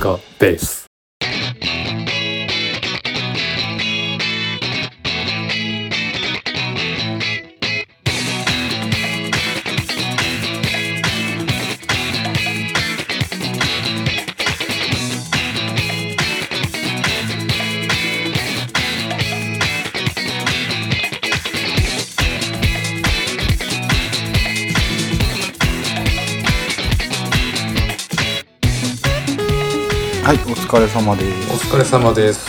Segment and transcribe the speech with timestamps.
[0.00, 0.89] カベース。
[30.70, 31.72] 疲れ様です。
[31.72, 32.48] お疲れ様です。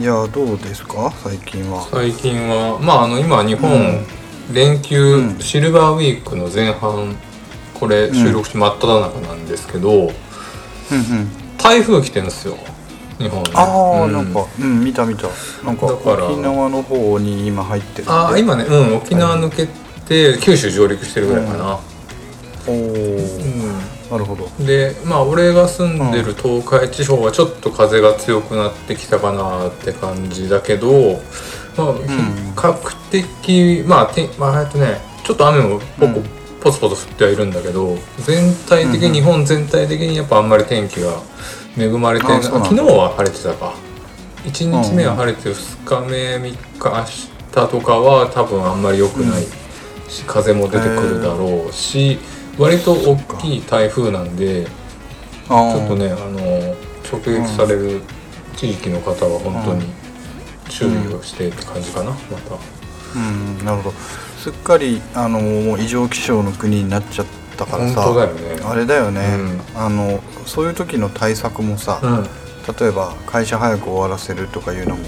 [0.00, 1.86] いや、どうですか、最近は。
[1.90, 4.06] 最近はまああの今日本、うん。
[4.54, 5.38] 連休、うん。
[5.40, 7.16] シルバーウィークの前半
[7.74, 10.10] これ収録して真っ只中なんですけど、うんうん。
[11.58, 12.56] 台風来てんですよ
[13.18, 13.42] 日本。
[13.42, 14.12] ねああ、うん。
[14.14, 15.28] なんか、うん、見た見た。
[15.62, 18.10] なんか、だから沖縄の方に今入ってる。
[18.10, 19.68] ああ今ねうん沖縄抜け
[20.08, 21.78] て九州上陸してるぐらいかな、
[22.66, 23.71] おお、うん
[24.12, 24.46] なるほど。
[24.62, 31.14] でまあ俺が住んでる東海地方はちょっと風が強くなってきたかなって感じだけど、
[31.78, 32.02] まあ、比
[32.54, 36.24] 較的まあてまあえっとねちょっと雨もポコ、うん。
[36.60, 41.20] ポツポツ降ってはいるんだけど全体的に、うん日本全体的にやっぱあんまり天気が
[41.78, 43.74] 恵まれて昨日は晴れてたか。
[44.44, 49.42] 1日目は晴れて2日目3日明日とかは多分あんまり良くない
[50.08, 52.18] し、風も出てくるだろうし
[52.58, 54.66] 割と大きい台風なんで。
[55.48, 56.40] ちょっとね、あの
[57.10, 58.00] 直撃される
[58.56, 59.86] 地域の方は本当に
[60.70, 62.56] 注意をしてって感じかな、また。
[63.14, 63.96] うん、なるほど。
[64.38, 68.04] すっかり、あの、もう異常気象の国になっちゃったから本さ。
[68.04, 68.62] 当だよね。
[68.64, 69.20] あれだよね、
[69.74, 75.04] うあのそういう時の対策もさ、うん、例えば会社早く終わらせるとかいうのも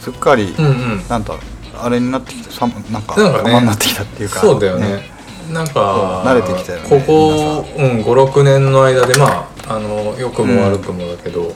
[0.00, 1.08] すっかり、うん、うん。
[1.08, 1.34] なんだ
[1.80, 5.17] あれになってきたさなんか様になってきたっていうかそうだよね。
[5.52, 11.54] なんか慣れてきたよねここ、うん、56年の間でまああの良くも悪くもだけど、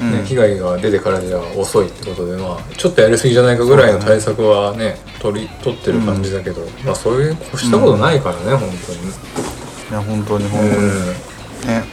[0.00, 0.12] うん。
[0.12, 8.98] ね、被害が出てからじゃ遅いってことでまあちょっとやりすぎじゃないかぐらいの対策はね取り取ってる感じだけど、まあそういう越したことないからね、本当に。
[9.08, 11.84] いや本当に本当に、うんね。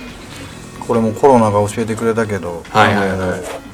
[0.80, 3.71] これもコロナが教えてくれたけど、はいはいはい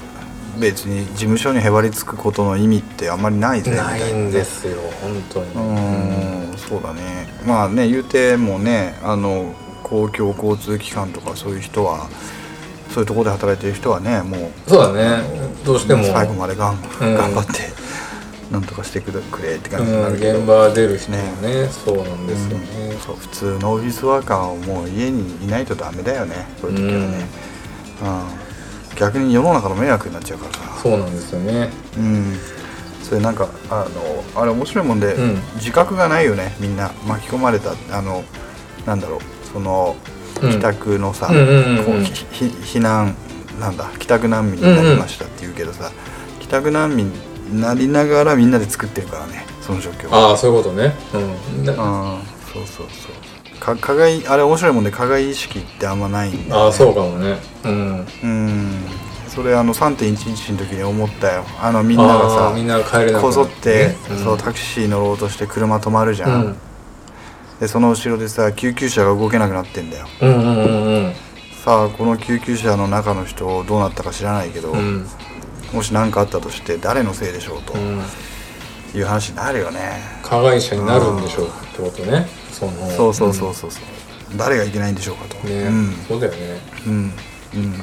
[0.59, 5.51] 別に事務所にへばりつくことの意味ってあんまりないぜないんですよ本当に。
[5.51, 7.27] うーんそうだね。
[7.45, 9.53] まあね言うてもねあの
[9.83, 12.07] 公共交通機関とかそういう人は
[12.89, 15.23] そういうところで働いてる人はねもうそうだね。
[15.65, 16.03] どうしても。
[16.03, 17.15] 最後までがん、うん。
[17.15, 17.77] 頑張って
[18.51, 27.25] なんとかしてくれくれって感じになうん、るけど、現場出る人もねそうなんですよね、そう普通のオフィスワーカーはもう家にいないとダメだよねそういう時はね、
[28.01, 28.46] うん、
[28.97, 30.81] 逆に世の中の迷惑になっちゃうからさ。
[30.81, 31.69] そうなんですよね。
[31.97, 32.37] うん。
[33.03, 33.87] それなんかあ
[34.35, 35.41] のあれ面白いもんで、うん。
[35.55, 36.55] 自覚がないよね。
[36.59, 36.91] みんな。
[37.07, 37.73] 巻き込まれた。
[37.91, 38.23] あの
[38.85, 39.19] なんだろう。
[39.53, 39.95] その
[40.41, 40.51] うん。
[40.51, 41.85] 帰宅のさ、うんうんうんうん。
[41.85, 41.91] こ
[42.31, 43.15] 避難
[43.59, 45.91] なんだ帰宅難民になりましたって言うけどさ、
[46.39, 47.11] 帰宅難民
[47.49, 50.93] になりながらみんなで作ってるからねその状況ああそういうことね。
[51.13, 51.65] うん。
[51.65, 52.21] なうん
[52.53, 53.26] そうそうそう
[53.59, 57.37] か加害あれ面白いもんで加害意識ってあんまないんだよ、ね、ああそうかもね。
[57.63, 58.07] うん。
[58.23, 58.71] うん。
[59.27, 61.43] それあの3.11の時に思ったよ。
[61.61, 64.17] あのみんながあさーみんなが帰れなこぞって、うん。
[64.17, 66.55] そうタクシー乗ろうとして車止まるじゃん、うん。
[67.59, 70.07] でその後ろでさ救急車が動けなくなってんだよ。
[70.21, 71.13] うんうんうん。
[71.63, 75.05] さあこの救急車の中の人どうなったか知らないけど、うん。
[75.73, 78.01] もし何かあったとして誰のせいでしょうとうん。
[78.95, 82.25] いう話になるよね、加害者になるんでしょうってことね
[82.57, 83.83] そのそうそうそうそうそう、
[84.35, 85.93] 誰がいけないんでしょうかと、ね、うん。
[86.07, 86.59] そうだよね。
[86.87, 86.93] うん。
[86.93, 87.73] うん。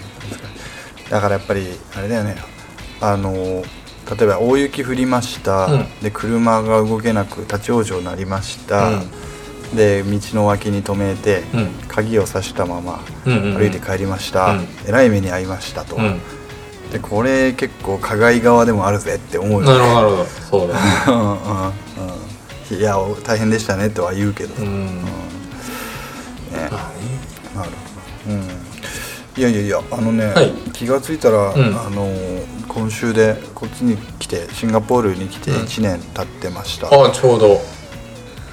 [1.09, 2.37] だからやっぱりあれだよね。
[3.01, 3.63] あの例
[4.23, 5.87] えば大雪降りました、うん。
[6.03, 9.77] で車が動けなく立ち往生になりました、うん。
[9.77, 11.69] で道の脇に止めて、うん。
[11.87, 14.67] 鍵を差したまま歩いて帰りました、うん。
[14.87, 16.21] えらい目に遭いましたと、うん。
[16.91, 19.67] でこれ結構加害側でもあるぜって思うよね。
[19.67, 20.25] なるほどなるほど。
[20.25, 20.81] そうだね。
[21.09, 22.24] うんうんうん
[22.71, 24.87] いや大変でしたねとは言うけど、ううん。
[24.87, 25.05] んね。
[26.53, 26.95] まあね。
[27.55, 28.43] なるほど、うん、
[29.37, 30.51] いやいやいやあのね、はい。
[30.73, 31.53] 気が付いたら、ん。
[31.55, 32.11] あの
[32.69, 35.57] 今週でこっちに来てシンガポールに来てうん。
[35.59, 37.61] 1年経ってました、ああちょうど。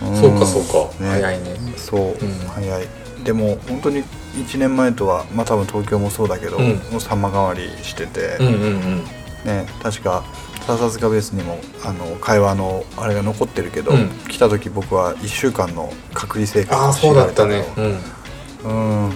[0.03, 0.15] うん。
[0.19, 1.03] そうかそうか。
[1.03, 1.09] ね。
[1.09, 1.55] 早いね。
[1.77, 2.29] そう、ん。
[2.49, 2.87] 早い。
[3.23, 4.03] でも本当に
[4.35, 6.75] 1年前とはまあ多分東京もそうだけど、うん。
[6.91, 9.03] もう様変わりしてて、うんうんうん。
[9.45, 10.23] ね確か
[10.65, 14.09] 笹塚ベースにもあの会話のあれが残ってるけど、うん。
[14.29, 17.65] 来た時僕は1週間の隔離生活をああそうだったね。
[17.77, 17.99] うん。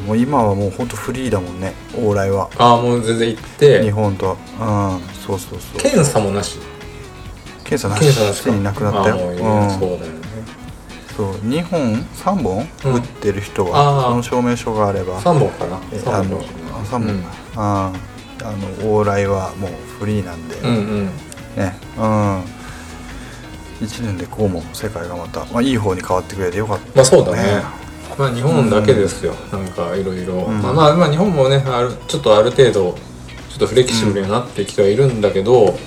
[0.07, 2.49] もう今はもう本当フリーだもんね往来は。
[2.57, 5.79] ああもう全然行っ日て本とうんそうそうそう。
[5.79, 6.57] 検査もなし？
[7.63, 7.99] 検査なし。
[8.01, 9.15] 検査なしついになくなったよ。
[9.29, 9.69] ういいねうん。
[9.71, 10.07] そうだよね。
[11.15, 11.31] そう。
[11.35, 12.93] 2本3本うん。
[12.95, 15.79] 打ってる人はその証明書があれば3本かな？
[15.93, 20.71] え3あの本あ3本か、あーあの往来はもうフリーなんで、うんう
[21.03, 21.09] ん
[21.55, 21.77] ね。
[21.97, 22.43] うん。
[23.81, 27.61] 1年でこうも世界がまた、まあ、いい方に変わってくれてよかった、まあそうだね。
[28.17, 30.49] まあ日本だけですよ、なんかいろいろ。
[30.49, 30.61] ん。
[30.61, 35.77] まあまあまあ日本もねあるちょっとある程度ちょっとフレキシブルになってきてはいるんだけど、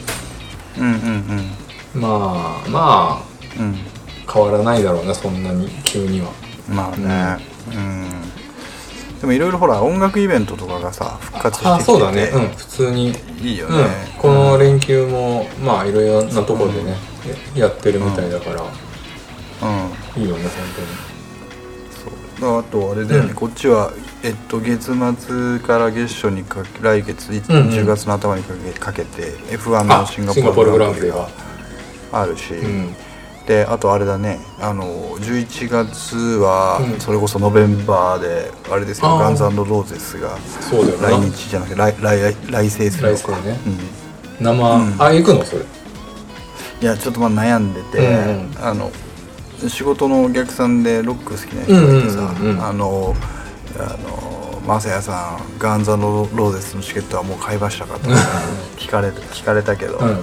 [0.79, 1.51] うんうん
[1.95, 3.23] まあま
[3.59, 3.75] うんうん。
[3.75, 3.99] あ
[4.31, 6.31] 変わらないだろうなそんなに急には。
[6.69, 7.45] まあね。
[7.75, 8.18] うん、
[9.21, 11.83] でもいろいろほら音楽イベントとかがさ復活してきてて。
[11.83, 12.31] あそうだね。
[12.35, 13.15] うん普通に。
[13.41, 13.77] いいよね、
[14.17, 16.97] うん、この連休もまあいろいろなところでね、
[17.55, 20.23] やってるみたいだから、うん。
[20.23, 20.45] いいよね
[22.41, 22.59] 本そう。
[22.59, 23.35] あとあれだよね、うん。
[23.35, 23.93] こっちは
[24.25, 27.69] えっと月末から月初にかけ来月いうんうん。
[27.71, 29.23] 10月の頭にかけかけて
[29.57, 31.29] F1 当にのシンガポールグランプリがが。
[32.11, 32.97] あるし、うん
[33.49, 34.85] であとあれだねあの
[35.17, 37.01] 11月はうん。
[37.01, 39.19] それこそノベンバーであれですよ、あー。
[39.21, 40.37] ガンズローゼスが
[40.69, 43.11] 来日じゃなくて来来来世する。
[43.11, 43.59] のかね。
[44.39, 44.45] うん。
[44.45, 45.03] 生、うん。
[45.03, 45.45] あ行くの？
[45.47, 45.63] それ。
[45.63, 48.93] いやちょっとまあ悩んでて、うんあの
[49.67, 52.65] 仕事のお客さんでロック好きな人がいてさ、うんうんうんうん。
[52.65, 53.17] あの
[53.79, 58.11] あの「マサヤさんガンザローゼスのチケットはもう買いましたか?」と
[58.77, 60.03] 聞かれ聞かれたけど「ん。
[60.03, 60.19] あの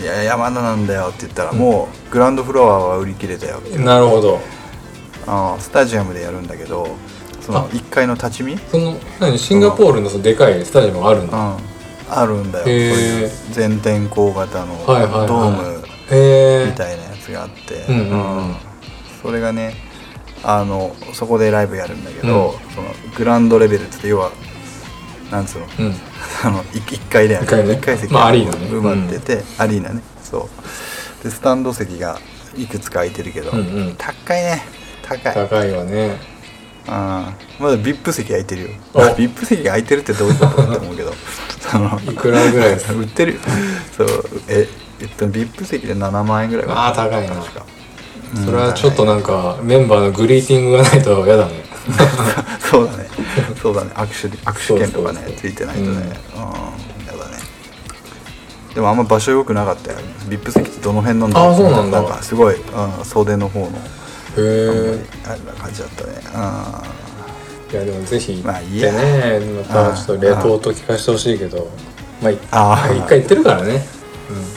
[0.00, 4.40] いやいやまだなんだよ」って言ったら、もうグランドフロアは売り切れたよってなるほど。
[5.26, 6.86] あのスタジアムでやるんだけど
[7.40, 7.70] そのあ。
[7.70, 8.58] 1階の立ち見？
[8.58, 9.38] その何？
[9.38, 11.38] シンガポールのそのでかいスタジアムがあるんだ。
[11.38, 11.56] うん。
[12.10, 12.64] あるんだよ。
[12.64, 15.78] そういう全天候型のドーム
[16.66, 18.56] みたいなやつがあって、うんうんうん。
[19.22, 19.74] それがね
[20.42, 24.30] あのそこでライブやるんだけど、そのグランドレベルって言って要は
[25.34, 25.66] なんつうの？
[25.80, 25.94] うん。
[26.44, 27.72] あの 1, 階で一階ね。
[27.74, 28.12] 一階席。
[28.12, 28.66] まあアリーナね。
[28.68, 30.00] 埋まってて、アリーナね。
[30.22, 30.48] そ
[31.20, 31.24] う。
[31.24, 32.18] でスタンド席が
[32.56, 33.50] いくつか空いてるけど、
[33.98, 34.62] 高いね。
[35.02, 35.34] 高い。
[35.34, 36.16] 高いわね。
[36.86, 38.68] あまだ VIP 席空いてるよ。
[38.92, 39.00] お。
[39.16, 41.14] VIP 席が空いてるってどういうことだと思うけど。
[41.60, 42.92] そのいくらぐらいですか？
[42.92, 43.40] 売ってるよ。
[43.96, 44.08] そう。
[44.48, 44.68] え
[45.00, 47.34] えっと VIP 席で7万円ぐらいあー高いな。
[48.44, 51.52] それはちょっとなんかメンバーのグリーティングがないと嫌だね
[52.70, 53.08] そうだね。
[53.60, 53.90] そうだね。
[53.94, 55.88] 握手握手券とかねついてないとね。
[55.88, 55.96] うん。
[56.00, 57.38] やだね。
[58.74, 59.98] でもあんま場所良くなかったよ。
[60.28, 62.02] VIP 席ってどの辺なんだろあそうなんだ。
[62.02, 62.58] なんかすごい、う
[63.02, 63.70] ん、袖の方のへ
[64.38, 66.12] えあんな感じだったね。
[67.72, 68.92] いやでもぜひ行ってまあいいや。
[68.92, 71.70] ねまたちょっとレポート聞かせてほしいけど。
[72.22, 72.32] まあ
[72.92, 73.84] 一回言ってるからね。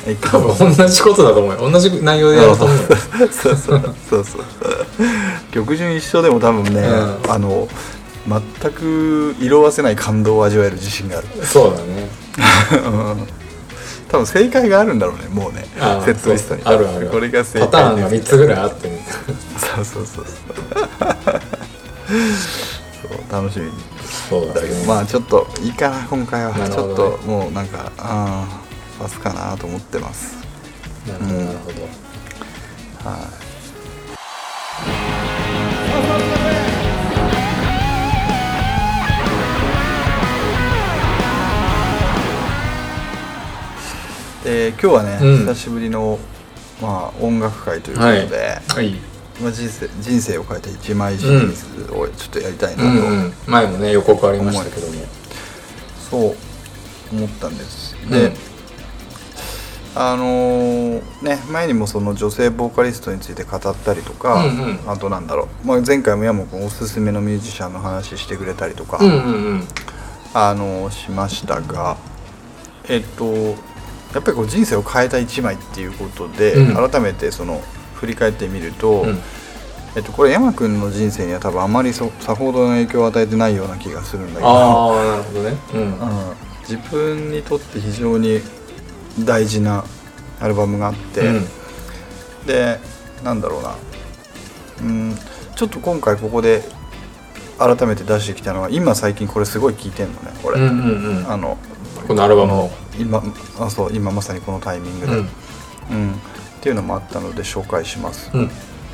[0.07, 0.15] うん。
[0.15, 1.71] 多分同じことだと思うよ。
[1.71, 2.83] 同じ内容でやると思うよ。
[3.31, 3.95] そうそう。
[4.09, 4.41] そうそう
[5.51, 7.31] 曲順一緒でも多分ね、うん。
[7.31, 7.67] あの
[8.27, 11.27] 全く色褪せない感動を味わえる自信がある。
[11.45, 12.09] そうだね。
[12.83, 12.89] う
[13.23, 13.27] ん
[14.09, 15.65] 多分正解があるんだろうねもうね。
[16.05, 16.61] セットリストに。
[16.63, 17.07] あるある。
[17.07, 19.05] これが正解パターンが3つぐらいあってね
[19.75, 20.25] そうそうそう
[23.01, 23.31] そう。
[23.31, 23.71] 楽しみに。
[24.29, 24.61] そうだね。
[24.61, 28.67] だけどまあちょっといいかな今回は、なるちょっともうなんかああ
[29.01, 30.37] パスかなと思ってます。
[31.07, 31.71] なるほどなるほ
[33.03, 33.09] ど。
[33.09, 33.17] は
[35.97, 36.77] い
[44.43, 45.37] で今日はね、うん。
[45.39, 46.19] 久しぶりの、
[46.81, 48.95] まあ、音楽会ということで、はい。
[49.41, 53.23] まあ、人生人生を変えた一枚シリーズをちょっとやりたいなと、うん。
[53.25, 54.93] うん前もね予告ありましたけども
[56.09, 56.35] そう
[57.11, 57.95] 思ったんです。
[58.09, 58.56] で、うん
[59.99, 64.91] あのーね前にもその女性ボーカリストについて語ったりとか、うんうん。
[64.91, 69.67] あとなんだろう、まあ、前回も山君おすすめのミュージシャンの話してくれたりとか、うんうんうん。
[70.33, 71.97] あのーしましたが
[72.87, 73.25] えっと
[74.13, 76.89] やっぱりこう人生を変えた一枚っていうことで、うん。
[76.89, 77.61] 改めてその
[77.95, 79.19] 振り返ってみると、うん。
[79.95, 84.47] えっと、これ山君の人生には多分あまりそさほどの影響を与えてないような気がするんだけど。
[84.47, 85.57] ああなるほどね。
[85.73, 85.81] うん。
[85.81, 85.89] うん。
[86.69, 88.41] 自分にとって非常に
[89.19, 89.83] 大事な
[90.39, 91.47] アルバムがあって、うん。
[92.45, 92.79] で
[93.23, 93.75] なんだろうな。
[94.81, 95.17] うん
[95.55, 96.61] ちょっと今回ここで
[97.57, 101.31] 改めて出してきたのは今最近これすごい聴いてんのねこれ、うんうんうん。
[101.31, 101.57] あの
[102.07, 102.71] このアルバムを。
[102.99, 103.23] 今
[103.59, 105.19] あそう今まさにこのタイミングで、うん。
[105.19, 105.27] うん。
[106.13, 106.15] っ
[106.61, 108.49] ていうのもあったので紹介します、うん。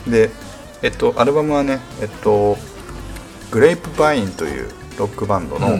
[0.10, 0.30] で
[0.82, 2.58] えっとアルバムはねえっと
[3.51, 5.74] グレープバインというロックバンドの、うん。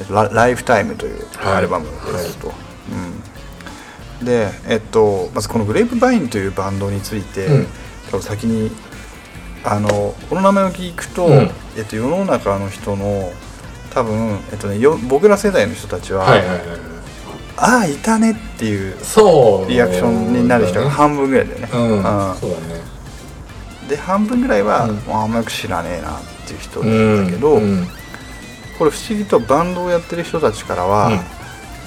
[0.00, 1.56] えっとラライフタイムというはい。
[1.56, 2.54] アルバムですと、うん、
[4.24, 7.66] でえっとまずこのグレープバインというバンドについて、うん。
[8.10, 8.70] 多分先に
[9.64, 11.50] あのこの名前を聞くと、うん。
[11.76, 13.32] えっと、世の中の人の
[13.92, 16.66] 多分、えっとね、よ僕ら世代の人たちは、はいはいはいはい。
[17.56, 18.96] ああいたねっていう
[19.68, 22.06] リアクションになる人が半分ぐらいだよね、うん。
[22.06, 22.64] あそうだね。
[23.88, 24.96] で半分ぐらいは、うん。
[24.96, 26.86] もうあんまよく知らねえなっていう人だ
[27.30, 27.86] けど、うん。
[28.78, 31.20] これ不思議とバンドをやってる人たちからは、うん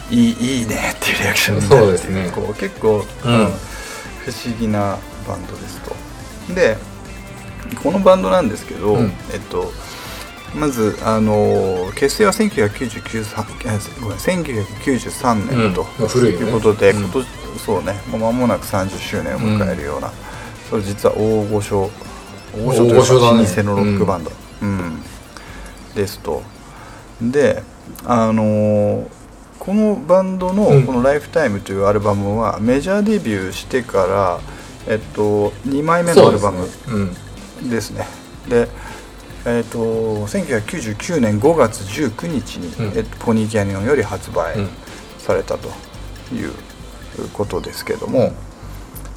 [0.09, 2.31] いいいいねっていうリアクションになるそうですね。
[2.33, 3.03] こう結構、うん。
[3.03, 4.97] 不思議な
[5.27, 6.53] バンドですと。
[6.53, 6.77] で
[7.81, 9.11] このバンドなんですけど、うん。
[9.33, 9.71] えっと
[10.55, 16.07] まずあの結成は1999さえごめん1993年と、うん。
[16.07, 16.45] 古いよね。
[16.45, 17.03] いうことで、うん。
[17.03, 17.27] 今年
[17.59, 17.93] そうね。
[18.09, 20.11] もう間もなく30周年を迎えるような、
[20.69, 21.89] そう実は大御所
[22.55, 25.01] 大御所というか老舗のロックバンド、うん。
[25.95, 26.43] ですと。
[27.21, 27.63] で
[28.05, 29.16] あのー
[29.67, 30.83] このバンドのうん。
[30.85, 34.39] この「ライフタイムというアルバムはメジャーデビューしてから、
[34.87, 37.69] えっと、2枚目のアルバムですね。
[37.69, 38.07] ですね。
[38.47, 38.69] で
[39.45, 39.77] えっと
[40.25, 42.97] 1999年5月19日に、うん。
[42.97, 44.69] えっと、ポニーキャニオンより発売うん。
[45.19, 45.67] されたと
[46.33, 46.53] いう
[47.33, 48.31] ことですけども、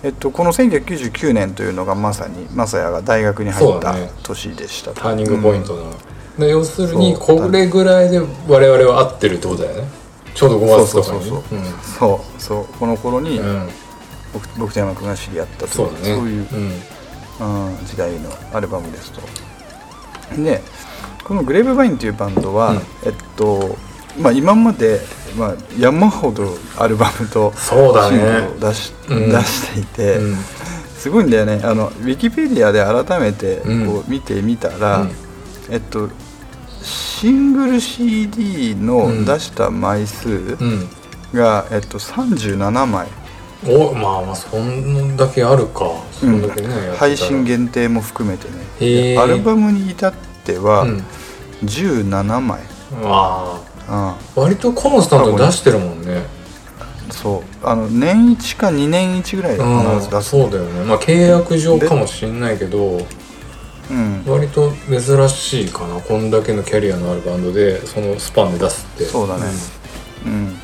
[0.03, 5.01] えっと、この1999年というのがまさにマサヤが大学に入った年でしたと。
[5.01, 5.93] ターニングポイントの、
[6.37, 10.00] で要するにこれぐらいで我々は合ってるってことだよね
[10.41, 11.25] ちょうど5月とかに
[11.83, 13.69] そうそうこの頃にうん。
[14.33, 15.87] 僕僕と山君が知り合ったというそう
[16.29, 16.49] いう、
[17.41, 17.69] うん。
[17.69, 19.21] うん、時代のアルバムですと。
[20.43, 20.63] で
[21.25, 22.79] このグレープバインというバンドは、うん。
[23.05, 23.77] えっと
[24.19, 25.01] まあ今まで、
[25.37, 28.17] まあ、山ほどアルバムとそうだね。
[28.17, 29.31] シングルを出し,、うん。
[29.31, 30.37] 出していて、うん。
[30.97, 31.61] すごいんだよね。
[31.63, 33.87] あのウィキペディアで改めてうん。
[33.87, 35.11] こう見てみたら、うん。
[35.69, 36.09] えっと
[36.83, 39.25] シングル CD のうん。
[39.25, 40.89] 出した枚数うん。
[41.35, 43.07] が、えっと、37枚、
[43.67, 45.85] おまあまあそんだけあるか。
[46.23, 46.95] ね、やってたら。
[46.97, 48.49] 配信限定も含めて
[48.81, 49.19] ね。
[49.19, 50.13] アルバムに至っ
[50.45, 51.05] てはうん。
[51.65, 52.61] 17枚、
[53.05, 54.17] あうんあ。
[54.35, 56.23] 割とコンスタントに出してるもんね。
[57.11, 57.67] そう。
[57.67, 60.85] あの年一か2年一ぐらいで必ず出す、そうだよね。
[60.85, 62.99] まあ契約上かもしんないけど
[63.91, 69.05] うん、割と珍しいかなこんだけのキャリアのあるバンドでそのスパンで出すって。
[69.05, 69.45] そうだね。
[70.27, 70.57] うん。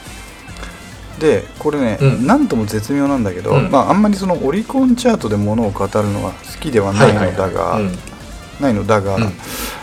[1.19, 2.27] でこれね、うん。
[2.27, 3.71] なんとも絶妙なんだけど、うん。
[3.71, 7.99] まああんまりそのオリコンチャートでものを語るのは好きではないのだが、うん。
[8.61, 9.33] ないのだが、うん。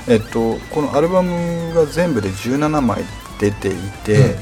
[0.07, 3.03] えっと、このアルバムが全部で17枚
[3.39, 4.35] 出ていて、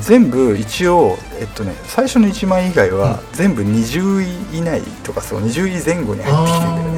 [0.00, 6.72] 全部一応、えっとね、最初の1枚以外は全部20位以内とかそう20位前後に入ってきてる。
[6.72, 6.93] んだよね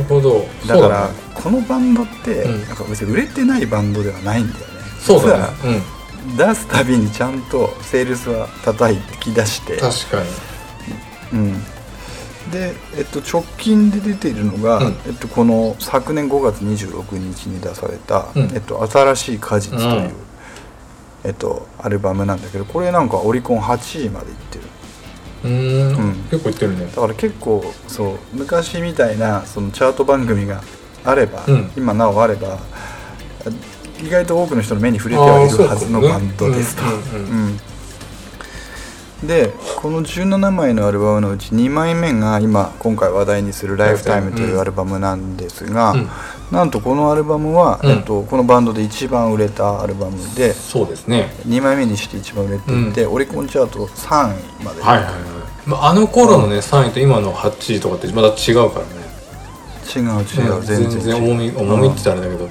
[0.00, 0.44] るほど。
[0.66, 2.66] だからねこのバンドって、うん。
[2.66, 4.66] なんか別に売れてないバンドではないんだよね。
[5.00, 5.44] そうだね。
[6.34, 9.74] 実は出すたびにちゃんとセールスは叩き出して。
[9.74, 10.28] うん確かに。
[11.32, 11.62] うん、
[12.50, 14.96] で、えっと、直近で出ているのが、うん。
[15.06, 18.42] えっと、この昨年5月26日に出された「うん。
[18.52, 20.12] えっと、新しい果実」という、うん。
[21.22, 24.64] えっと、アルバムなんだけどこれなんかオリコン8位までいってる
[25.44, 25.96] うーん。
[25.96, 26.14] うん。
[26.30, 26.86] 結構いってるね。
[26.86, 30.62] だから結構そう昔みたいなそのチャート番組が
[31.04, 31.70] あれば、うん。
[31.76, 32.58] 今なおあれば
[34.02, 36.82] 意外と多くの人の目に触れてはいるはずのバンドですと。
[39.26, 46.08] でこの17枚のアルバムのうち2枚目が今今回話題にする「ライフタイムというアルバムなんですが、うん
[46.50, 47.90] なんとこのアルバムは、うん。
[47.90, 51.32] えっと、このバンドで一番売れたアルバムでそうですね。
[51.46, 55.14] 2枚目にして一番売れていて、オリコンチャート3位まで、はいはいはい。
[55.66, 59.00] まああの頃のね3位と今の8位とかってまた違うからね。
[59.94, 60.66] 違う違う、うん。
[60.66, 62.50] 全然重み重みって言ったらあれだけど。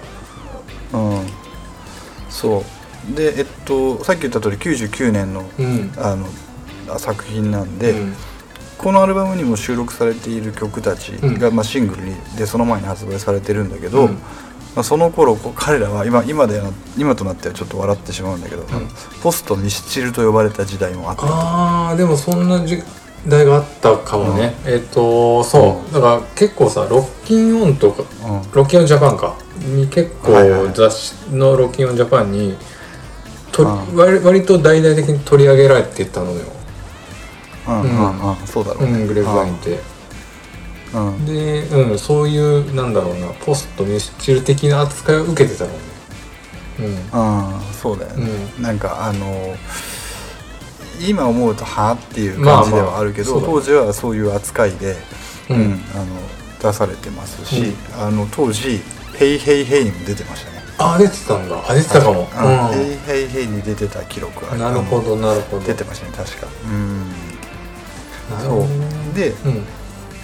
[0.93, 1.27] うん、
[2.29, 2.63] そ
[3.11, 3.15] う。
[3.15, 5.91] でえっとさっき言った通り99年の,、うん。
[5.97, 8.15] あの作品なんで、うん
[8.79, 14.13] このアルバムにも収録されている曲たちが、まあ、シングルにでその前に発売されてるんだけど、うん。
[14.75, 18.65] まあ、その頃彼らは今今では今となってはちょっと笑ってしまうんだけど、
[19.21, 21.27] ポストミスチルと呼ばれた時代もあったと。
[21.27, 22.81] ああでもそんな時
[23.27, 25.93] 代があったかもね、えっ、とそう。
[25.93, 28.05] だから結構さロッキンオンとかう
[28.47, 28.51] ん。
[28.53, 29.35] ロッキンオンジャパンか。
[29.57, 30.73] に結構はいはいはい。
[30.73, 32.55] 雑誌のロッキンオンジャパンに
[33.51, 36.45] とあ割割と大々的に取り上げられてたのよ、
[37.69, 38.47] うんうんうん。
[38.47, 39.79] そうだろうね、うん、グレープラインって。
[40.93, 41.25] うん。
[41.25, 45.77] で、うん、そういうなんだろうなポストミスチル的な扱いを受けてたのね。
[46.79, 46.85] うん。
[46.85, 46.87] う
[47.57, 48.25] んそうだようね、
[48.59, 48.61] ん。
[48.61, 49.55] なんかあの
[50.99, 53.53] 今思うとはあっていうまあ感じではあるけど、まあそうだね。
[53.53, 54.97] 当時はそういう扱いで、
[55.49, 56.05] ううんんあの
[56.61, 58.81] 出されてますし、あの当時
[59.17, 60.59] 「ヘイヘイヘイ」にも出てましたね。
[60.77, 61.63] あ出てたんだ。
[61.69, 62.27] あ出てたかも。
[62.33, 62.69] うん。
[62.69, 62.73] うん。
[62.73, 64.55] ヘイヘイヘイに出てた記録は。
[64.55, 65.65] なるほどなるほど。
[65.65, 66.47] 出てましたね確か。
[66.65, 67.11] うん
[68.29, 69.65] なるほどねでうん。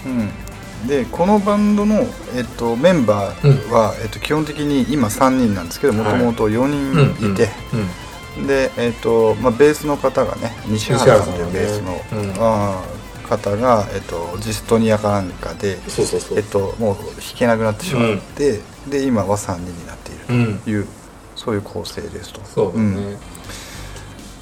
[0.05, 0.88] うん。
[0.88, 12.33] でこのバンドの、えっと、メンバーは、えっと、基本的に今3人なんですけどもともと4うん人いて、うんで、えっとまあ、ベースの方がね西原さんというベースの、ねうん。
[12.38, 12.83] あ
[13.25, 16.38] 方が、えっと、ジストニアかなんかで、そうそうそう。
[16.38, 20.88] えっと、もう弾けなくなってしまって、で今は3人になっているうんという、
[21.35, 22.41] そういう構成ですと。
[22.45, 23.17] そうだね、ん。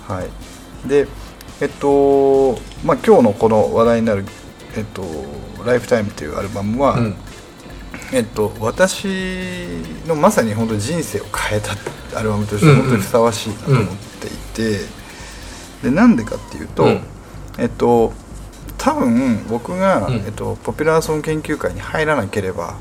[0.08, 1.08] はい、で
[1.63, 4.25] えっとまあ今日のこの話題になる
[4.75, 5.03] 「えっと、
[5.65, 7.15] ライフタイムというアルバムは、うん。
[8.12, 9.08] えっと、私
[10.08, 12.82] のまさに本当に人生を変えたアルバムとしてうんうん。
[12.82, 13.86] 本当にふさわしいなと思っ
[14.20, 14.79] ていて、
[15.84, 17.00] でなんでかっていうと、うん。
[17.58, 18.13] えっと
[18.77, 20.15] 多分僕が、うん。
[20.15, 22.75] えっと、ポピュラーソング研究会に入らなければ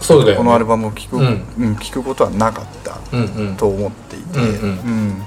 [0.00, 3.56] そうだよ、ね、このアルバムを聴く,、ううんん聞くことはなかったうんうん。
[3.56, 4.44] と思っていて、うん。
[4.44, 5.22] うん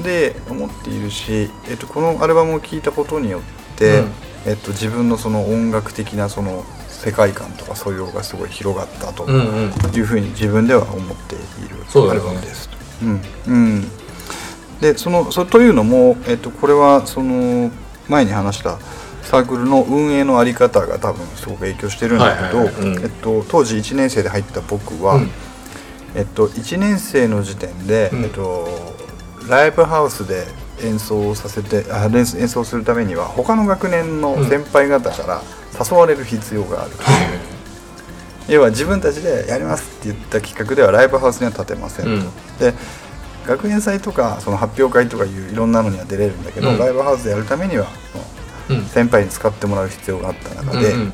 [0.00, 3.42] で思っているし、えっと、このアルバムを聴いたことによっ
[3.76, 4.08] て、うん。
[4.44, 11.76] えっと、自分のその音楽的なその世界観とか素養がすごい広がったというふうに自分では思っている
[12.10, 12.68] アルバムです。
[13.02, 13.88] うんうん、
[14.80, 17.70] でそのそというのも、えっと、これはその
[18.08, 18.78] 前に話した
[19.22, 22.64] サークルの運営のあり方が多分すごく影響してるんだけど
[23.02, 25.30] えっと当時1年生で入った僕は、うん。
[26.14, 28.24] えっと、1年生の時点で、うん。
[28.24, 28.91] えっと、
[29.48, 30.46] ライブハウスで
[30.82, 35.42] 演奏をさせてあ練演奏するためには他の学年の先輩方から
[35.78, 36.92] 誘われる必要がある、
[38.48, 42.20] 要は自分たちでやりますって言った企画ではライブハウスには立てませんと、うん。
[42.58, 42.74] で
[43.46, 46.78] 学園祭とかその発表会とかいういろんなのには出れるんだけど、うん。
[46.78, 47.86] ライブハウスでやるためには
[48.88, 51.12] 先輩に使ってもらう必要があった中で、うんうん。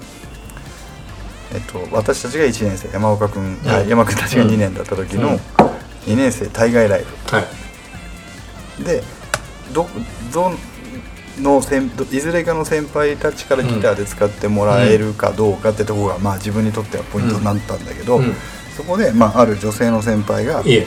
[1.54, 5.37] えっと、私たちが1年生山岡君、うんあ山君たちが2年だった時のうん。
[5.37, 7.44] 2年生対外ライはい。
[7.44, 7.67] ブ
[8.85, 9.02] で
[9.73, 9.88] ど
[10.32, 10.52] ど
[11.40, 18.35] の先どいずれかの先輩たちからギターで使ってもらえるかどうかってとこが、まあ、自分にとってはポイントになったんだけど、うん。
[18.76, 20.87] そこで、まあ、ある女性の先輩が、いえ。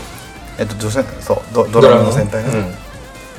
[0.60, 2.50] えっと、女性そうドドラムの先輩が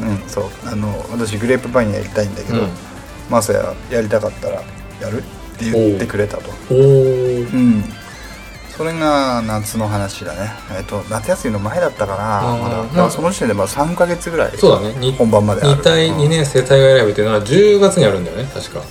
[0.00, 0.18] うん。
[0.26, 0.44] そう。
[0.64, 2.68] あの私グレープパインやりたいんだけど、うん。
[3.30, 4.62] マサヤやりたかったら
[5.00, 6.50] やるって言ってくれたと。
[6.70, 7.85] うん、
[8.83, 12.57] それが夏の話だね、えっと夏休みの前だったかな。
[12.57, 12.85] まだ。
[12.85, 14.95] だらその時点でまあ3か月ぐらいそうだね。
[14.99, 15.81] に本番まである。
[15.81, 18.83] 2対うん2年生対外ライブっていうのは10月にあるんだよね確か。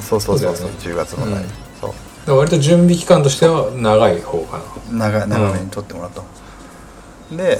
[0.00, 0.70] そうそうそうそう。
[0.70, 0.76] ね。
[0.78, 1.48] 10月の前、うん。
[1.78, 1.92] そう。
[2.26, 5.10] ら割と準備期間としては長い方かな。
[5.10, 6.10] 長長めに撮ってもらっ
[7.30, 7.58] た、で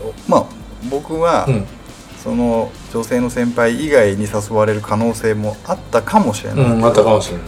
[0.00, 0.12] ほう。
[0.26, 0.46] まあ
[0.90, 1.66] 僕は、うん。
[2.20, 7.46] その女性の先輩以外に誘われる可能性もあったかもしれない、うんあったかもしれない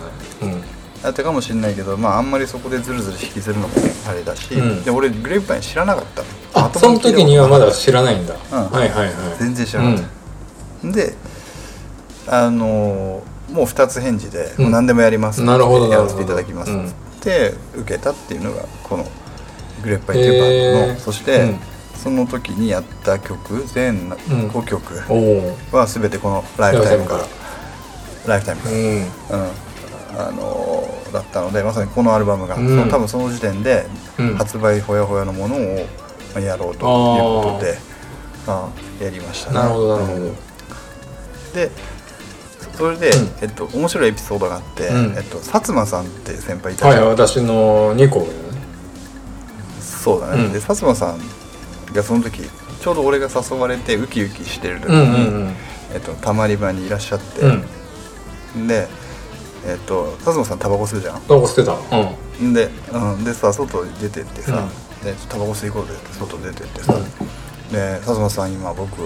[1.04, 3.74] うんあったかもしれないけどまああんまりそこでズルズル引きずるのも
[4.08, 4.82] あれだし、うん。
[4.84, 6.22] で俺グレープパイン知らなかった。
[6.22, 6.28] の
[6.66, 8.38] あその時にはまだ知らないんだ、ん。
[8.38, 9.14] はいはいはい。
[9.38, 10.04] 全然知らなかっ
[10.82, 11.14] た、で
[12.26, 14.64] あのーもう2つ返事で、うん。
[14.64, 19.04] もう何でもやりますってなるほどやらせていただきますなるっほつって受けたっていうのがこの
[19.82, 20.98] グレープパインというバンドの、へー。
[20.98, 21.58] そして、うん。
[21.96, 25.14] その時にやった曲全5曲お
[25.72, 27.24] おは全てこの「ライフタイム」から。
[28.26, 29.44] ライフタイムから、うん。
[29.44, 29.50] うん
[30.18, 32.68] あのーだったのでまさにこのアルバムが、うん。
[32.68, 33.87] その多分その時点で
[34.18, 34.35] うん。
[34.35, 35.87] 発売ほやほやのものを
[36.35, 37.79] まあやろうということで
[38.46, 38.68] あ
[39.00, 39.57] やりましたね。
[39.57, 40.24] なるほどなるほど。
[40.27, 40.37] うん
[41.55, 41.70] で
[42.77, 43.29] それで、うん。
[43.40, 45.14] えっと、面白いエピソードがあって、うん。
[45.16, 48.38] えっと、薩摩さんって先輩いたはい私の2個上だね。
[49.81, 50.53] そうだね、うん。
[50.53, 51.20] で薩摩さん
[51.94, 52.40] がその時
[52.81, 55.55] ちょうど俺が誘われてウキウキしてる時に、
[55.94, 57.42] えっと、たまり場にいらっしゃって、
[58.57, 58.66] うん。
[58.66, 58.88] で、
[59.66, 61.20] えっと、薩摩さんタバコ吸うじゃん？
[61.22, 61.72] タバコ捨てた。
[61.72, 62.53] うん。
[62.53, 64.68] で,、うん、でさ外に出てってさ、
[65.03, 66.92] でタバコ吸い行こうぜって外出てってさ、
[67.72, 68.96] で薩摩さん今僕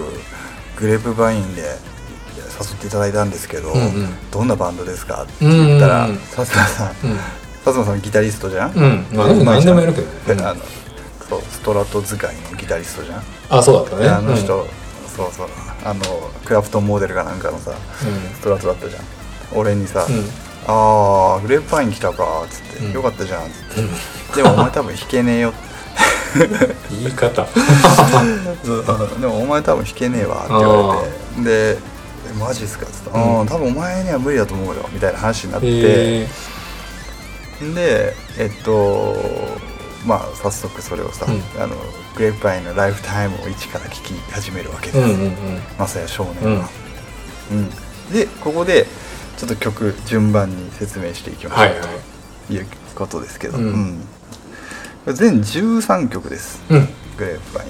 [0.77, 4.31] グレープバインで誘っていただいたんですけど、うんうん。
[4.31, 5.23] どんなバンドですか？
[5.23, 6.45] って言ったら、うんうんさん、うん。
[6.45, 7.19] 薩
[7.63, 9.05] 摩さんギタリストじゃん、うん。
[9.13, 10.13] まあでも何でもやるけどね。
[10.27, 10.41] でうん。
[10.45, 10.61] あの
[11.29, 14.03] そうストラト使いのギタリストじゃん、あそうだったね。
[14.03, 14.47] であの人、
[15.15, 15.47] そうそう。
[15.85, 16.01] あの
[16.43, 17.77] クラフトンモデルかなんかのさうん。
[18.35, 19.03] ストラトだったじゃん。
[19.53, 22.91] 俺にさ「うんああグレープパイン来たか」っつって、うん。
[22.93, 23.81] よかったじゃん」っつって。
[23.81, 23.89] うん
[24.35, 25.53] 「でもお前多分弾けねえよ」
[26.91, 27.47] 言い方。
[29.19, 30.95] でもお前多分弾けねえわって言わ
[31.37, 31.75] れて。
[31.75, 31.77] で
[32.29, 33.39] えマジっすかっつって「うん。
[33.39, 36.27] うん多分お前には無理だと思うよ」みたいな話になって、へ
[37.73, 39.15] でえっと
[40.05, 41.43] まあ早速それをさ、うん。
[41.61, 41.75] あの
[42.15, 46.69] グレープパインの「ライフタイム」を一から聴き始めるわけです、えうんう少年は、
[47.51, 47.69] うん。
[48.13, 48.85] でここで
[49.39, 51.87] ちょっと曲順番に説明していきましょう、はいはい。
[52.47, 54.03] ということですけど、うん。
[55.05, 55.15] うん。
[55.15, 56.61] 全13曲です。
[56.69, 56.89] うん。
[57.17, 57.67] グレープパイ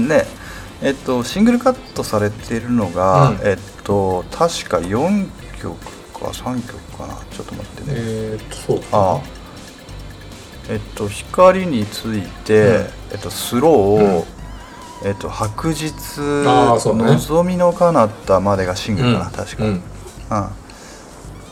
[0.00, 0.26] ンの、で
[0.82, 3.38] えっとシングルカットされてるのが、うん。
[3.42, 5.28] えっと確か4
[5.60, 5.78] 曲
[6.14, 7.14] か3曲かな。
[7.30, 9.16] ちょっと待ってね、えーっとそうだあ。
[9.16, 9.20] あ
[10.70, 12.86] えっと光について、うん。
[13.12, 14.22] えっとスロー、
[15.02, 15.06] うん。
[15.06, 19.32] えっと白日望みの彼方までがシングルかな、うん。
[19.32, 19.64] 確か、
[20.30, 20.38] うん。
[20.38, 20.48] うん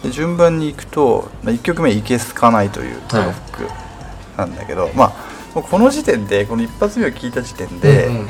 [0.03, 3.69] で順番に行くと、まあ、1曲目「いけすかない」というトロック
[4.37, 5.13] なんだけど、まあ
[5.55, 8.29] もうこの時点でこの一発目を聞いた時点で、うんうん。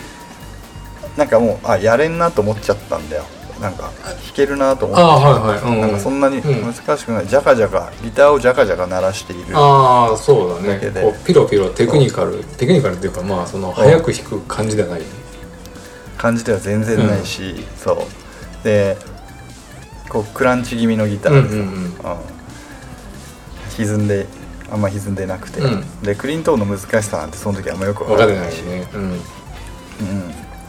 [1.17, 3.25] なんかもうあやれんなと思っちゃったんだよ。
[3.61, 5.05] なんか弾けるなと思っあて。
[5.05, 6.75] あはいはい、うんうん、なんかそんなにうん。
[6.75, 9.57] 難しくない、ジャカジャカギターをジャカジャカ鳴らしている。
[9.57, 10.79] ああそうだね。
[11.01, 15.03] こうピロピロテクニカルテクニカルっていうかまあその早く弾く感じではない。
[16.19, 18.65] 感じでは全然ないし、そう。
[18.65, 18.99] で
[20.13, 21.75] こうクランチ気味のギターでさ、うんうんうん。
[21.75, 21.93] うん。
[23.79, 24.27] 歪んで
[24.71, 26.03] あんま歪んでなくて、うん。
[26.03, 28.89] でクリーントーンの難しさなんてその時あんまよく分かって分かってないし、ね。
[28.95, 29.21] うん。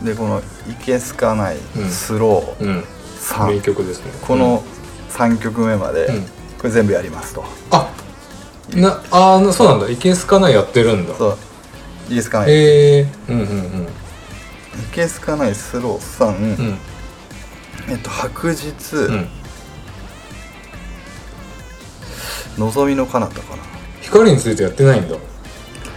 [0.02, 1.90] うん、でこの「いけすかない」うん。
[1.90, 2.84] スロー」うん。
[3.20, 4.12] 3名曲ですね。
[4.22, 4.64] この
[5.12, 6.22] 3曲目まで、うん。
[6.24, 6.30] こ
[6.64, 7.44] れ全部やりますと。
[7.72, 7.90] あ
[8.74, 9.90] なあーそうなんだ。
[9.90, 11.16] いけすかないやってるんだ。
[11.16, 11.38] そう
[12.10, 13.84] 「いけすかない」へえうんうんうん。
[13.84, 13.88] い
[14.94, 16.78] けすかないスロー3、うん
[17.90, 19.28] えっと白日、うん。
[22.58, 23.64] 望みの彼方かな。
[24.02, 25.16] 光についてやってないんだ。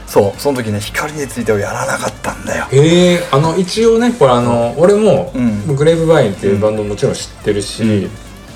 [0.06, 2.66] そうその時ね光についてをやらなかったんだよ。
[2.70, 5.76] へえあの一応ねこれあの、俺も、うん。
[5.76, 8.08] グレープバインっていうバンドもちろん知ってるし、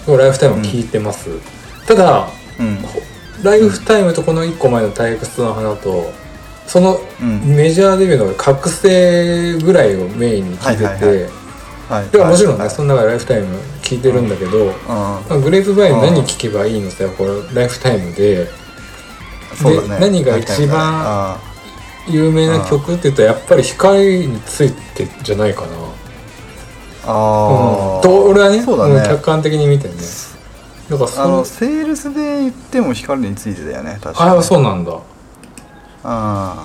[0.06, 1.28] ライフタイムも聞いてます、
[1.86, 2.78] ただうん。
[3.42, 6.12] ライフタイムとこの1個前の退屈の花と
[6.66, 7.56] そのうん。
[7.56, 11.39] メジャーデビューの覚醒ぐらいをメインに聞いてて、
[11.90, 12.16] はい。
[12.16, 14.72] ももちろんね、はいその中でライフタイム聞いてるんだけど、うん。
[14.88, 18.44] まあグレープバイン何聞けばいいのさこれライフタイムで。
[18.44, 18.50] ね。
[19.62, 21.38] で何が一番あ
[22.08, 25.70] 有名な曲って言ったらやっぱり光についてじゃないかな、ー
[27.04, 29.00] あー、うん、と俺はねそうだね。
[29.00, 29.94] ん客観的に見てね。
[30.88, 34.30] だからそあののセールスで言っても光についてだよね確かに。
[34.30, 34.92] ああそうなんだ。
[36.04, 36.64] あ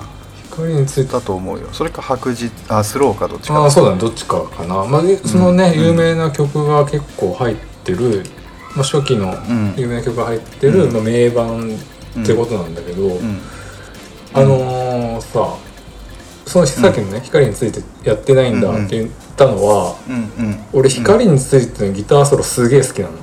[0.56, 1.68] 光についてーだと思うよ。
[1.72, 3.60] それか白日あスローかどっちか。
[3.60, 4.00] ああそうだね。
[4.00, 5.84] どっちかかな、まあ、でそのね、うん。
[5.88, 8.24] 有名な曲が結構入ってる、
[8.76, 9.74] まあ、初期のん。
[9.78, 10.94] 有名な曲が入ってる、うん。
[10.94, 11.78] まあ、名盤
[12.22, 13.42] ってことなんだけど、うん。
[14.34, 15.58] あのーさ
[16.46, 20.16] そのさっきのね、光についてやってないんだって言ったのは、うん。
[20.16, 20.18] う
[20.50, 20.66] ん。
[20.74, 23.14] 俺光についてのギターソロすげえ好きなの、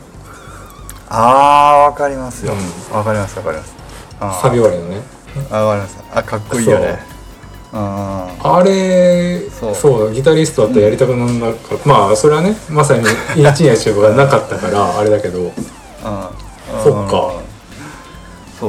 [1.09, 2.53] あーわかりますよ。
[2.90, 3.75] うわかりますわかります。
[4.42, 5.03] サビ終わりのね。
[5.51, 6.05] あわかります。
[6.12, 7.12] あかっこいいよね
[7.74, 13.04] ああれそそううギタリストだったらやりたくなんなかった、まあそれはねまさに
[13.35, 15.52] 一夜中がなかったからあれだけど。
[16.04, 16.30] あ
[16.85, 17.42] そっか。